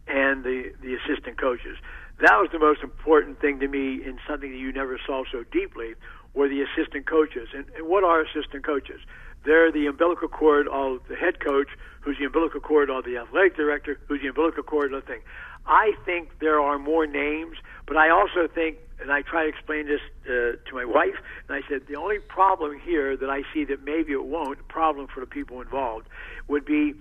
[0.07, 1.77] and the the assistant coaches.
[2.19, 5.43] That was the most important thing to me in something that you never saw so
[5.51, 5.95] deeply
[6.33, 7.49] were the assistant coaches.
[7.53, 9.01] And, and what are assistant coaches?
[9.45, 11.69] They're the umbilical cord of the head coach,
[12.01, 15.21] who's the umbilical cord of the athletic director, who's the umbilical cord of the thing.
[15.65, 19.87] I think there are more names, but I also think and I try to explain
[19.87, 21.15] this uh, to my wife,
[21.47, 25.07] and I said the only problem here that I see that maybe it won't problem
[25.13, 26.07] for the people involved
[26.47, 26.93] would be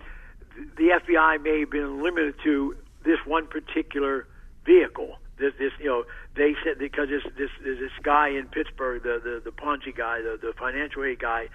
[0.76, 4.26] the FBI may have been limited to this one particular
[4.64, 5.16] vehicle.
[5.38, 6.05] This, this, you know,
[6.36, 10.38] they said because this this this guy in Pittsburgh, the the the Ponzi guy, the
[10.40, 11.49] the financial aid guy,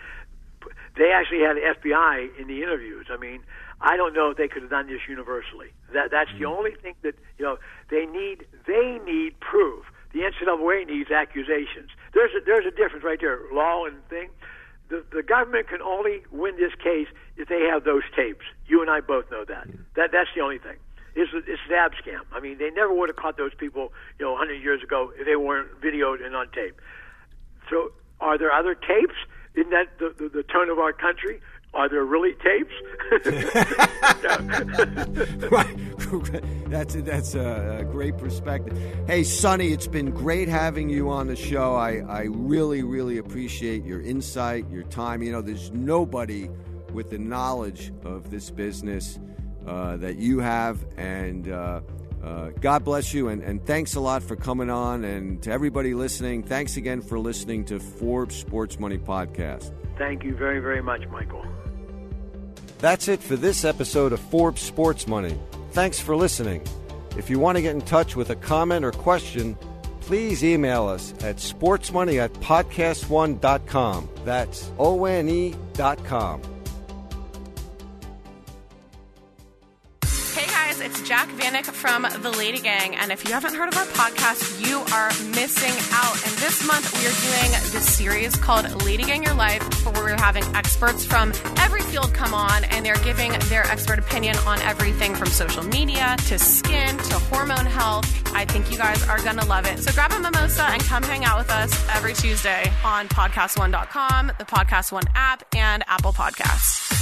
[0.97, 3.07] they actually had the FBI in the interviews.
[3.09, 3.41] I mean,
[3.81, 5.67] I don't know if they could have done this universally.
[5.93, 7.57] That that's the only thing that you know
[7.89, 8.45] they need.
[8.67, 9.85] They need proof.
[10.13, 11.89] The NCAA needs accusations.
[12.13, 13.39] There's a, there's a difference right there.
[13.51, 14.29] Law and thing.
[14.89, 17.07] The the government can only win this case
[17.37, 18.45] if they have those tapes.
[18.67, 19.67] You and I both know that.
[19.95, 20.77] That that's the only thing.
[21.15, 22.21] It's a, it's a dab scam.
[22.31, 25.25] I mean, they never would have caught those people, you know, 100 years ago if
[25.25, 26.79] they weren't videoed and on tape.
[27.69, 29.15] So, are there other tapes?
[29.55, 31.41] Isn't that the, the, the tone of our country?
[31.73, 32.73] Are there really tapes?
[36.69, 38.77] That's a, that's a, great perspective.
[39.07, 41.75] Hey, Sonny, it's been great having you on the show.
[41.75, 45.23] I, I really, really appreciate your insight, your time.
[45.23, 46.49] You know, there's nobody
[46.93, 49.19] with the knowledge of this business
[49.67, 51.81] uh, that you have, and uh,
[52.23, 55.03] uh, God bless you, and, and thanks a lot for coming on.
[55.03, 59.73] And to everybody listening, thanks again for listening to Forbes Sports Money Podcast.
[59.97, 61.45] Thank you very, very much, Michael.
[62.79, 65.37] That's it for this episode of Forbes Sports Money.
[65.71, 66.63] Thanks for listening.
[67.17, 69.57] If you want to get in touch with a comment or question,
[70.01, 74.09] please email us at sportsmoney at podcast1.com.
[74.23, 76.41] That's O N E dot com.
[80.81, 82.95] It's Jac Vanek from The Lady Gang.
[82.95, 86.13] And if you haven't heard of our podcast, you are missing out.
[86.25, 90.17] And this month, we are doing this series called Lady Gang Your Life, where we're
[90.17, 95.15] having experts from every field come on and they're giving their expert opinion on everything
[95.15, 98.05] from social media to skin to hormone health.
[98.33, 99.79] I think you guys are going to love it.
[99.79, 104.45] So grab a mimosa and come hang out with us every Tuesday on podcast1.com, the
[104.45, 106.98] Podcast One app, and Apple Podcasts.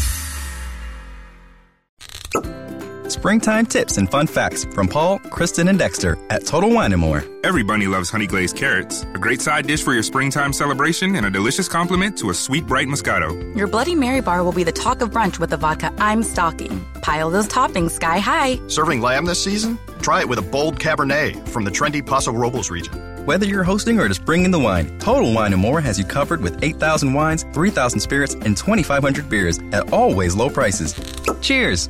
[3.09, 7.23] Springtime tips and fun facts from Paul, Kristen, and Dexter at Total Wine & More.
[7.43, 11.25] Every bunny loves honey glazed carrots, a great side dish for your springtime celebration and
[11.25, 13.55] a delicious complement to a sweet, bright Moscato.
[13.55, 16.85] Your Bloody Mary bar will be the talk of brunch with the vodka I'm stocking.
[17.01, 18.59] Pile those toppings sky high.
[18.67, 19.79] Serving lamb this season?
[20.01, 23.25] Try it with a bold Cabernet from the trendy Paso Robles region.
[23.25, 26.41] Whether you're hosting or just bringing the wine, Total Wine & More has you covered
[26.41, 30.93] with 8,000 wines, 3,000 spirits, and 2,500 beers at always low prices.
[31.41, 31.89] Cheers!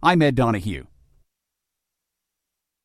[0.00, 0.86] I'm Ed Donahue.